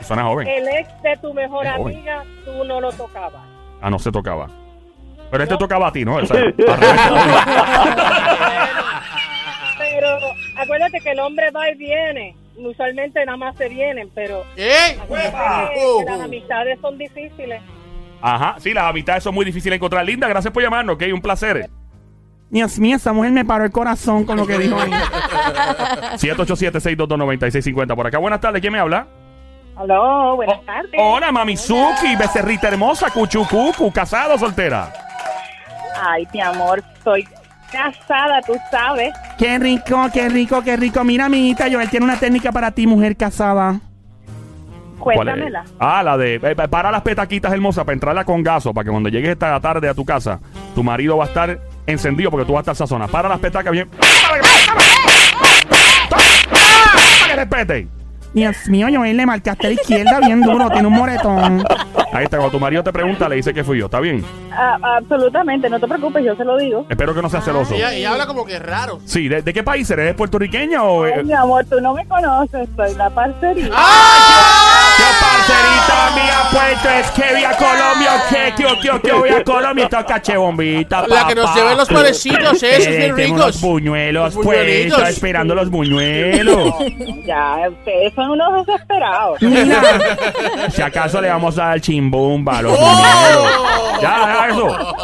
Suena 0.03 0.25
joven. 0.25 0.49
el 0.49 0.67
ex 0.69 0.88
de 1.03 1.17
tu 1.19 1.33
mejor 1.35 1.67
Es 1.67 1.73
joven. 1.77 1.95
amiga, 1.97 2.25
tú 2.45 2.64
no 2.64 2.81
lo 2.81 2.90
tocabas. 2.93 3.43
Ah, 3.83 3.90
no 3.90 3.99
se 3.99 4.11
tocaba. 4.11 4.49
Pero 5.35 5.42
este 5.42 5.57
tocaba 5.57 5.88
a 5.88 5.92
ti, 5.92 6.05
¿no? 6.05 6.14
O 6.14 6.25
sea. 6.25 6.37
Pero 9.79 10.09
acuérdate 10.57 11.01
que 11.01 11.11
el 11.11 11.18
hombre 11.18 11.51
va 11.51 11.68
y 11.70 11.75
viene. 11.75 12.37
Usualmente 12.57 13.27
nada 13.27 13.37
más 13.37 13.57
se 13.57 13.68
vienen, 13.68 14.09
pero 14.14 14.44
¿Eh? 14.57 14.97
acuérdate 15.03 15.75
que, 15.75 16.05
que 16.05 16.11
las 16.11 16.20
amistades 16.20 16.79
son 16.81 16.97
difíciles. 16.97 17.61
Ajá, 18.23 18.55
sí, 18.61 18.73
las 18.73 18.85
amistades 18.85 19.25
son 19.25 19.35
muy 19.35 19.44
difíciles 19.44 19.73
de 19.73 19.77
encontrar. 19.77 20.07
Linda, 20.07 20.29
gracias 20.29 20.55
por 20.55 20.62
llamarnos, 20.62 20.94
ok, 20.94 21.03
un 21.12 21.20
placer. 21.20 21.68
Dios 22.51 22.79
mío, 22.79 22.94
esa 22.94 23.12
mujer 23.12 23.33
me 23.33 23.44
paró 23.44 23.64
el 23.64 23.73
corazón 23.73 24.25
con 24.25 24.37
lo 24.37 24.47
que 24.47 24.57
dijo 24.57 24.79
ahí. 24.81 24.92
787-622-9650. 26.14 27.97
Por 27.97 28.07
acá, 28.07 28.18
buenas 28.18 28.40
tardes, 28.40 28.61
¿quién 28.61 28.73
me 28.73 28.79
habla? 28.79 29.09
Aló, 29.75 30.37
buenas 30.37 30.64
tardes. 30.64 30.92
Hola, 30.97 31.33
Mamizuki, 31.33 32.14
becerrita 32.16 32.68
hermosa, 32.68 33.11
cuchucucu, 33.11 33.92
casada 33.92 34.35
o 34.35 34.38
soltera. 34.38 35.04
Ay, 35.96 36.26
mi 36.33 36.40
amor, 36.40 36.83
soy 37.02 37.26
casada, 37.70 38.40
tú 38.42 38.54
sabes. 38.70 39.12
Qué 39.38 39.59
rico, 39.59 40.09
qué 40.12 40.28
rico, 40.28 40.62
qué 40.62 40.76
rico. 40.76 41.02
Mira, 41.04 41.26
amiguita, 41.26 41.66
Joel 41.70 41.90
tiene 41.90 42.04
una 42.04 42.18
técnica 42.18 42.52
para 42.52 42.70
ti, 42.70 42.87
mujer 42.87 43.16
casada. 43.16 43.80
Cuéntamela. 44.98 45.64
Ah, 45.78 46.02
la 46.02 46.16
de 46.16 46.37
eh, 46.37 46.54
para 46.68 46.90
las 46.90 47.02
petaquitas 47.02 47.52
hermosas 47.52 47.85
para 47.85 47.94
entrarla 47.94 48.24
con 48.24 48.42
gaso, 48.42 48.72
para 48.72 48.85
que 48.85 48.90
cuando 48.90 49.09
llegues 49.09 49.30
esta 49.30 49.61
tarde 49.61 49.88
a 49.88 49.94
tu 49.94 50.04
casa, 50.04 50.40
tu 50.74 50.83
marido 50.83 51.16
va 51.16 51.24
a 51.24 51.28
estar 51.28 51.59
encendido 51.87 52.30
porque 52.30 52.46
tú 52.46 52.52
vas 52.52 52.61
a 52.61 52.72
estar 52.72 52.76
sazona. 52.76 53.07
Para 53.09 53.28
las 53.28 53.38
petacas 53.38 53.72
bien. 53.72 53.88
¡Para 56.09 57.26
que 57.28 57.37
respete! 57.37 58.04
Dios 58.35 58.68
mío, 58.68 58.88
Joel, 58.92 59.16
le 59.16 59.27
marcaste 59.27 59.66
a 59.66 59.70
la 59.70 59.75
izquierda 59.75 60.18
bien 60.20 60.42
duro, 60.42 60.68
tiene 60.70 60.88
un 60.88 60.94
moretón. 60.94 61.64
Ahí 62.12 62.25
está, 62.25 62.37
cuando 62.37 62.51
tu 62.53 62.61
marido 62.61 62.83
te 62.83 62.92
pregunta, 62.92 63.29
le 63.29 63.37
dice 63.37 63.55
que 63.55 63.62
fui 63.64 63.79
yo. 63.79 63.87
¿Está 63.87 64.01
bien? 64.01 64.25
Ah, 64.53 64.77
absolutamente, 64.99 65.68
no 65.70 65.79
te 65.81 65.87
preocupes, 65.87 66.25
yo 66.25 66.35
se 66.37 66.44
lo 66.44 66.57
digo. 66.59 66.85
Espero 66.88 67.14
que 67.14 67.23
no 67.23 67.29
sea 67.29 67.40
celoso. 67.40 67.75
Ella, 67.75 67.92
ella 67.92 68.11
habla 68.12 68.27
como 68.27 68.44
que 68.44 68.59
raro. 68.59 68.99
Sí, 69.05 69.29
¿de, 69.29 69.42
de 69.42 69.53
qué 69.53 69.62
país 69.62 69.88
eres? 69.90 70.05
¿Eres 70.05 70.14
puertorriqueña 70.16 70.83
o.? 70.83 71.07
eh? 71.07 71.14
Ay, 71.18 71.25
mi 71.25 71.33
amor, 71.33 71.64
tú 71.64 71.81
no 71.81 71.94
me 71.94 72.07
conoces, 72.07 72.68
soy 72.77 72.94
la 72.97 73.11
parcerita. 73.11 73.77
¡Qué 74.97 75.04
parcerita 75.46 76.14
mía, 76.14 76.38
pues 76.52 76.85
es 77.00 77.11
que 77.12 77.33
voy 77.35 77.44
a 77.44 77.57
Colombia, 77.57 78.11
que 78.30 78.54
que 78.54 78.80
que 78.80 79.00
que 79.00 79.12
voy 79.12 79.28
a 79.30 79.44
Colombia, 79.44 79.85
esta 79.85 80.04
caché 80.07 80.37
bombita, 80.37 81.07
La 81.09 81.26
que 81.26 81.35
nos 81.35 81.54
lleven 81.54 81.76
los 81.76 81.88
panecitos, 81.88 82.62
esos 82.62 82.87
Eh, 82.87 82.96
bien 82.98 83.16
tengo 83.16 83.35
unos 83.35 83.46
ricos. 83.46 83.61
buñuelos, 83.61 84.35
Los 84.35 84.44
pues, 84.44 85.09
esperando 85.09 85.54
los 85.54 85.70
buñuelos. 85.70 86.74
Ya, 87.24 87.57
ustedes 87.70 88.12
son 88.14 88.30
unos 88.33 88.66
desesperados. 88.66 89.40
Mira, 89.40 89.83
si 90.70 90.83
acaso 90.83 91.20
le 91.22 91.28
vamos 91.28 91.59
a 91.59 91.66
dar 91.68 91.80
chimbumba 91.80 92.59
a 92.59 92.62
los 92.62 92.72
¡Oh! 92.72 92.76
buñuelos. 92.78 94.00
Ya, 94.02 94.26
deja 94.26 94.48
eso. 94.48 94.94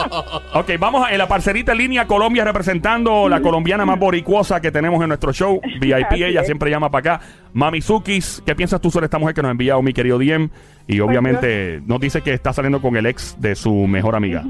Ok, 0.55 0.71
vamos 0.79 1.07
a 1.07 1.13
en 1.13 1.19
la 1.19 1.27
parcerita 1.29 1.73
en 1.73 1.79
línea 1.79 2.07
Colombia 2.07 2.45
representando 2.45 3.29
la 3.29 3.41
colombiana 3.41 3.87
más 3.87 3.99
boricuosa 3.99 4.61
que 4.61 4.71
tenemos 4.71 5.01
en 5.03 5.09
nuestro 5.09 5.33
show. 5.33 5.61
VIP, 5.81 6.13
ella 6.13 6.45
siempre 6.45 6.71
llama 6.71 6.91
para 6.91 7.15
acá. 7.15 7.25
Mamizukis, 7.53 8.43
¿qué 8.47 8.55
piensas 8.55 8.81
tú 8.81 8.91
sobre 8.91 9.07
esta 9.07 9.19
mujer 9.19 9.35
que 9.35 9.43
nos 9.43 9.49
ha 9.49 9.53
enviado 9.53 9.83
mi 9.83 9.93
querido 9.93 10.19
Diem? 10.19 10.49
Y 10.87 11.01
obviamente 11.01 11.81
nos 11.87 12.01
dice 12.01 12.21
que 12.23 12.33
está 12.33 12.53
saliendo 12.53 12.81
con 12.81 12.97
el 12.97 13.07
ex 13.07 13.41
de 13.41 13.55
su 13.55 13.73
mejor 13.87 14.15
amiga. 14.17 14.45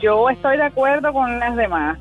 Yo 0.00 0.28
estoy 0.30 0.56
de 0.56 0.64
acuerdo 0.64 1.12
con 1.12 1.38
las 1.38 1.56
demás. 1.56 1.98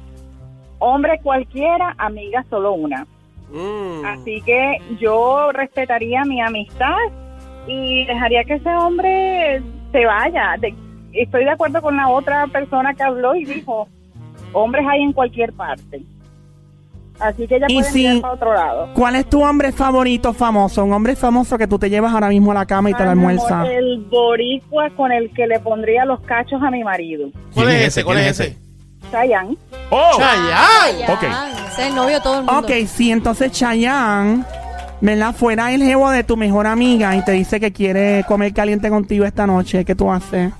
Hombre 0.79 1.19
cualquiera, 1.23 1.95
amiga 1.97 2.45
solo 2.49 2.73
una. 2.73 3.05
Mm. 3.51 4.05
Así 4.05 4.41
que 4.41 4.77
yo 4.99 5.51
respetaría 5.53 6.23
mi 6.25 6.41
amistad 6.41 6.95
y 7.67 8.05
dejaría 8.05 8.43
que 8.43 8.55
ese 8.55 8.69
hombre 8.75 9.61
se 9.91 10.05
vaya. 10.05 10.55
De- 10.59 10.75
estoy 11.13 11.45
de 11.45 11.51
acuerdo 11.51 11.81
con 11.81 11.95
la 11.97 12.09
otra 12.09 12.45
persona 12.47 12.93
que 12.93 13.03
habló 13.03 13.35
y 13.35 13.45
dijo, 13.45 13.87
hombres 14.53 14.85
hay 14.87 15.01
en 15.03 15.13
cualquier 15.13 15.53
parte. 15.53 16.01
Así 17.19 17.47
que 17.47 17.55
ella 17.55 17.65
Y 17.69 17.79
puede 17.79 17.91
si- 17.91 18.07
mirar 18.07 18.21
para 18.21 18.33
otro 18.33 18.53
lado. 18.53 18.89
¿cuál 18.93 19.15
es 19.15 19.27
tu 19.29 19.43
hombre 19.43 19.71
favorito 19.71 20.33
famoso? 20.33 20.83
Un 20.85 20.93
hombre 20.93 21.15
famoso 21.15 21.57
que 21.57 21.67
tú 21.67 21.79
te 21.79 21.89
llevas 21.89 22.13
ahora 22.13 22.29
mismo 22.29 22.51
a 22.51 22.55
la 22.55 22.65
cama 22.65 22.89
y 22.89 22.93
te 22.93 23.03
lo 23.03 23.09
almuerzas. 23.11 23.67
El 23.69 24.05
boricua 24.09 24.89
con 24.91 25.11
el 25.11 25.33
que 25.33 25.47
le 25.47 25.59
pondría 25.59 26.05
los 26.05 26.19
cachos 26.21 26.61
a 26.61 26.69
mi 26.69 26.83
marido. 26.83 27.29
¿Cuál 27.53 27.69
es 27.69 27.87
ese? 27.87 28.03
¿Cuál 28.03 28.19
es 28.19 28.39
ese? 28.39 28.57
Chayanne. 29.11 29.57
¡Oh! 29.89 30.11
Chayanne. 30.17 31.11
Ok. 31.11 31.23
Ese 31.23 31.81
es 31.81 31.87
el 31.87 31.95
novio 31.95 32.15
de 32.15 32.21
todo 32.21 32.39
el 32.39 32.45
mundo. 32.45 32.59
Ok, 32.59 32.71
si 32.87 33.11
entonces 33.11 33.51
Chayanne, 33.51 34.43
¿verdad? 35.01 35.33
Fuera 35.33 35.71
el 35.73 35.81
jevo 35.81 36.09
de 36.11 36.23
tu 36.23 36.37
mejor 36.37 36.67
amiga 36.67 37.15
y 37.15 37.23
te 37.23 37.31
dice 37.31 37.59
que 37.59 37.71
quiere 37.71 38.25
comer 38.27 38.53
caliente 38.53 38.89
contigo 38.89 39.25
esta 39.25 39.47
noche, 39.47 39.85
¿qué 39.85 39.95
tú 39.95 40.11
haces? 40.11 40.51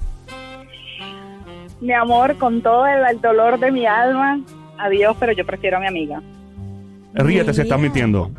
Mi 1.82 1.94
amor, 1.94 2.38
con 2.38 2.62
todo 2.64 2.88
el, 2.88 3.06
el 3.12 3.22
dolor 3.22 3.60
de 3.60 3.72
mi 3.72 3.86
alma, 3.86 4.40
adiós, 4.80 5.16
pero 5.20 5.32
yo 5.34 5.46
prefiero 5.46 5.78
a 5.78 5.80
mi 5.80 5.88
amiga. 5.88 6.22
Ríete 7.14 7.54
si 7.54 7.62
estás 7.62 7.80
mintiendo. 7.80 8.32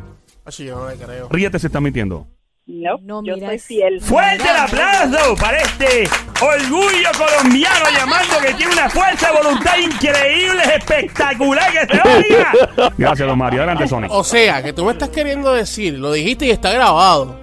Así 0.45 0.65
yo 0.65 0.77
no 0.79 0.89
le 0.89 0.95
creo. 0.95 1.27
Ríete 1.29 1.59
si 1.59 1.67
estás 1.67 1.81
mintiendo. 1.81 2.27
No, 2.65 2.99
No, 3.01 3.23
yo 3.23 3.33
mira, 3.33 3.47
soy 3.47 3.59
fiel. 3.59 3.99
¡Fuerte 3.99 4.43
el 4.47 4.55
aplauso 4.55 5.35
para 5.37 5.57
este 5.57 6.07
orgullo 6.39 7.09
colombiano 7.17 7.85
llamando 7.97 8.35
que 8.45 8.53
tiene 8.53 8.73
una 8.73 8.87
fuerza 8.89 9.31
de 9.31 9.37
voluntad 9.41 9.73
increíble, 9.77 10.61
espectacular 10.75 11.71
que 11.71 11.87
se 11.87 12.01
oiga! 12.07 12.91
Gracias, 12.95 13.27
don 13.27 13.37
Mario. 13.39 13.61
Adelante, 13.61 13.87
Sonic. 13.87 14.11
O 14.11 14.23
sea, 14.23 14.61
que 14.61 14.71
tú 14.71 14.85
me 14.85 14.91
estás 14.91 15.09
queriendo 15.09 15.51
decir, 15.51 15.95
lo 15.97 16.11
dijiste 16.11 16.45
y 16.45 16.51
está 16.51 16.71
grabado, 16.71 17.39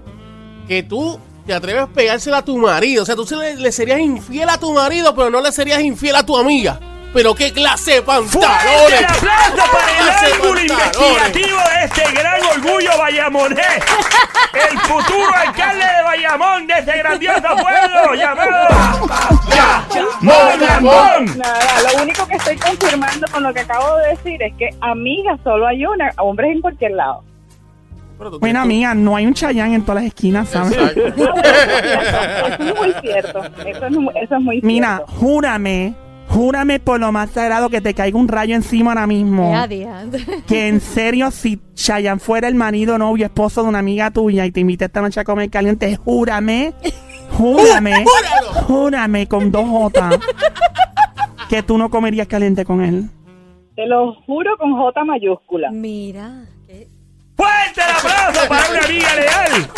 que 0.69 0.85
tú 0.85 1.19
te 1.45 1.55
atreves 1.55 1.83
a 1.83 1.87
pegársela 1.89 2.39
a 2.39 2.45
tu 2.45 2.57
marido. 2.57 3.03
O 3.03 3.07
sea, 3.07 3.17
tú 3.17 3.27
se 3.27 3.35
le, 3.35 3.57
le 3.57 3.73
serías 3.73 3.99
infiel 3.99 4.49
a 4.49 4.59
tu 4.61 4.73
marido, 4.73 5.13
pero 5.17 5.29
no 5.29 5.41
le 5.41 5.51
serías 5.51 5.81
infiel 5.83 6.15
a 6.15 6.25
tu 6.25 6.37
amiga. 6.37 6.79
Pero 7.17 7.35
qué 7.35 7.51
clase 7.51 7.93
de 7.93 8.03
¡Fuerte 8.03 8.37
pantalones. 8.39 8.99
el 8.99 9.05
aplauso 9.07 9.73
para 9.73 9.91
el 9.99 10.35
ángulo 10.35 10.61
investigativo 10.61 11.59
de 11.73 11.85
este 11.87 12.13
gran 12.13 12.43
orgullo 12.45 12.91
bayamonés! 12.99 13.67
El 14.53 14.79
futuro 14.81 15.35
alcalde 15.35 15.87
de 15.97 16.03
Bayamón 16.03 16.67
de 16.67 16.75
este 16.75 16.99
grandioso 16.99 17.41
pueblo 17.41 18.15
llamado... 18.15 18.69
¡Monamón! 20.21 21.39
Nada, 21.39 21.91
lo 21.91 22.03
único 22.03 22.27
que 22.27 22.37
estoy 22.37 22.57
confirmando 22.57 23.27
con 23.33 23.43
lo 23.45 23.55
que 23.55 23.61
acabo 23.61 23.97
de 23.97 24.09
decir 24.09 24.43
es 24.43 24.53
que 24.59 24.69
amigas 24.83 25.41
solo 25.43 25.67
hay 25.67 25.87
una, 25.87 26.13
hombres 26.19 26.53
en 26.53 26.61
cualquier 26.61 26.91
lado. 26.91 27.25
Bueno, 28.41 28.61
amiga, 28.61 28.95
no 28.95 29.17
hay 29.17 29.25
un 29.25 29.33
Chayanne 29.33 29.77
en 29.77 29.83
todas 29.87 30.03
las 30.03 30.13
esquinas, 30.13 30.51
¿sabes? 30.51 30.73
Eso 30.77 31.07
es 31.07 31.17
muy 32.77 32.93
cierto. 33.01 33.43
Eso 33.43 33.87
es, 33.87 34.23
eso 34.23 34.35
es 34.37 34.41
muy 34.43 34.61
Mira, 34.63 34.97
cierto. 34.97 35.13
júrame, 35.15 35.95
júrame 36.37 36.81
por 36.81 37.01
lo 37.01 37.11
más 37.13 37.31
sagrado 37.31 37.71
que 37.71 37.81
te 37.81 37.95
caiga 37.95 38.19
un 38.19 38.29
rayo 38.29 38.55
encima 38.55 38.91
ahora 38.93 39.07
mismo. 39.07 39.55
Que 40.47 40.69
en 40.69 40.81
serio, 40.81 41.31
si 41.31 41.61
Chayanne 41.75 42.21
fuera 42.21 42.47
el 42.49 42.55
marido, 42.55 42.99
novio, 42.99 43.25
esposo 43.27 43.63
de 43.63 43.69
una 43.71 43.79
amiga 43.79 44.11
tuya 44.11 44.45
y 44.47 44.53
te 44.53 44.61
invita 44.61 44.85
esta 44.85 45.01
noche 45.01 45.21
a 45.21 45.25
comer 45.25 45.49
caliente, 45.51 45.97
júrame, 45.97 46.73
júrame, 47.33 48.05
júrame 48.67 49.27
con 49.27 49.51
dos 49.51 49.67
J 49.67 50.11
que 51.49 51.63
tú 51.63 51.79
no 51.79 51.89
comerías 51.91 52.27
caliente 52.27 52.65
con 52.65 52.83
él. 52.83 53.09
Te 53.75 53.87
lo 53.87 54.15
juro 54.27 54.57
con 54.59 54.73
J 54.77 55.05
mayúscula. 55.05 55.71
Mira. 55.71 56.45
qué- 56.67 56.89
¡Fuerte 57.37 57.81
el 57.83 57.91
aplauso 57.97 58.49
para 58.49 58.71
una 58.71 58.81
amiga 58.87 59.15
leal! 59.15 59.71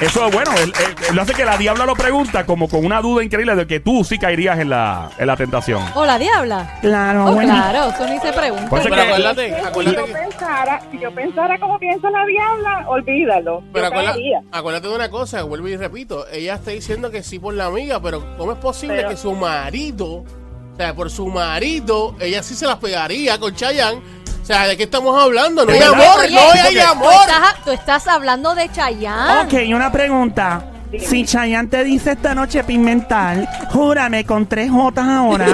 Eso 0.00 0.26
es 0.26 0.34
bueno, 0.34 0.50
él, 0.56 0.72
él- 0.78 0.94
él 1.10 1.14
lo 1.16 1.22
hace 1.22 1.34
que 1.34 1.44
la 1.44 1.58
diabla 1.58 1.84
lo 1.84 1.94
pregunta 1.94 2.46
como 2.46 2.68
con 2.68 2.84
una 2.86 3.02
duda 3.02 3.22
increíble 3.22 3.54
de 3.54 3.66
que 3.66 3.80
tú 3.80 4.02
sí 4.02 4.18
caerías 4.18 4.58
en 4.58 4.70
la, 4.70 5.10
en 5.18 5.26
la 5.26 5.36
tentación. 5.36 5.82
O 5.94 6.06
la 6.06 6.18
diabla. 6.18 6.78
Claro, 6.80 7.26
Oh, 7.26 7.32
bueno. 7.34 7.52
claro, 7.52 7.90
eso 7.90 8.06
ni 8.08 8.18
se 8.18 8.32
pregunta. 8.32 8.68
Por 8.70 8.78
eso 8.80 8.88
Pero 8.88 9.02
que- 9.02 9.08
acuérdate, 9.08 9.48
Si 9.60 9.66
acuérdate 9.66 9.96
yo 9.98 10.06
que... 10.06 10.12
pensara, 10.12 10.80
si 10.90 10.98
yo 10.98 11.14
pensara 11.14 11.58
como 11.58 11.78
piensa 11.78 12.08
la 12.10 12.24
diabla, 12.24 12.84
olvídalo. 12.88 13.62
Pero 13.72 13.84
yo 13.84 13.88
acuérdate, 13.88 14.18
caería. 14.18 14.40
acuérdate 14.52 14.88
de 14.88 14.94
una 14.94 15.10
cosa, 15.10 15.42
vuelvo 15.42 15.68
y 15.68 15.76
repito, 15.76 16.26
ella 16.32 16.54
está 16.54 16.70
diciendo 16.70 17.10
que 17.10 17.22
sí 17.22 17.38
por 17.38 17.52
la 17.52 17.66
amiga, 17.66 18.00
pero 18.00 18.36
¿cómo 18.38 18.52
es 18.52 18.58
posible 18.58 18.96
Pero- 18.96 19.10
que 19.10 19.16
su 19.18 19.32
marido, 19.34 20.06
o 20.06 20.76
sea, 20.78 20.94
por 20.94 21.10
su 21.10 21.26
marido, 21.26 22.16
ella 22.20 22.42
sí 22.42 22.54
se 22.54 22.64
las 22.66 22.76
pegaría 22.76 23.38
con 23.38 23.54
Chayanne. 23.54 24.00
O 24.42 24.44
sea, 24.44 24.66
¿de 24.66 24.76
qué 24.76 24.84
estamos 24.84 25.22
hablando? 25.22 25.64
No 25.64 25.72
hay 25.72 25.80
amor, 25.80 26.20
Oye, 26.20 26.34
no 26.34 26.40
hay 26.40 26.60
porque 26.62 26.82
amor. 26.82 27.12
Tú 27.12 27.20
estás, 27.20 27.64
tú 27.64 27.70
estás 27.70 28.08
hablando 28.08 28.54
de 28.54 28.68
Chayanne. 28.70 29.44
Ok, 29.44 29.74
una 29.74 29.92
pregunta. 29.92 30.64
Si 30.98 31.24
Chayanne 31.24 31.68
te 31.68 31.84
dice 31.84 32.12
esta 32.12 32.34
noche 32.34 32.64
pimental, 32.64 33.48
júrame 33.70 34.24
con 34.24 34.46
tres 34.46 34.70
Jotas 34.70 35.06
ahora. 35.06 35.46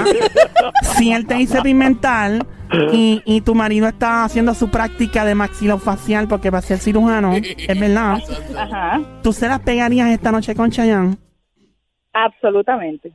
si 0.96 1.12
él 1.12 1.26
te 1.26 1.34
dice 1.34 1.60
pimental 1.60 2.46
y, 2.92 3.20
y 3.26 3.42
tu 3.42 3.54
marido 3.54 3.86
está 3.86 4.24
haciendo 4.24 4.54
su 4.54 4.70
práctica 4.70 5.24
de 5.26 5.34
maxilofacial 5.34 6.26
porque 6.26 6.48
va 6.48 6.58
a 6.58 6.62
ser 6.62 6.78
cirujano, 6.78 7.32
es 7.34 7.78
verdad. 7.80 8.18
Ajá, 8.56 9.00
¿Tú 9.22 9.32
se 9.32 9.46
las 9.46 9.60
pegarías 9.60 10.08
esta 10.08 10.32
noche 10.32 10.54
con 10.54 10.70
Chayanne? 10.70 11.18
absolutamente. 12.14 13.12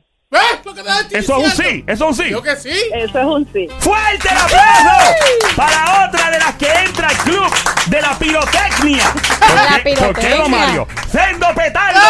Eso 1.10 1.38
es 1.38 1.44
un 1.44 1.50
sí, 1.50 1.84
eso 1.86 2.08
es 2.08 2.18
un 2.18 2.24
sí. 2.24 2.30
Yo 2.30 2.42
que 2.42 2.56
sí. 2.56 2.70
Eso 2.94 3.18
es 3.18 3.24
un 3.24 3.46
sí. 3.52 3.68
¡Fuerte 3.80 4.28
el 4.30 4.36
aplauso! 4.38 5.14
Para 5.56 6.06
otra 6.06 6.30
de 6.30 6.38
las 6.38 6.54
que 6.54 6.68
entra 6.86 7.08
al 7.08 7.16
club 7.18 7.52
de 7.86 8.00
la 8.00 8.18
pirotecnia. 8.18 9.12
¿Por, 9.12 9.54
la 9.54 9.76
qué, 9.76 9.94
pirotecnia. 9.94 10.36
¿por 10.36 10.50
no, 10.50 10.56
Mario? 10.56 10.88
¡Sendo 11.10 11.46
petardo! 11.54 12.00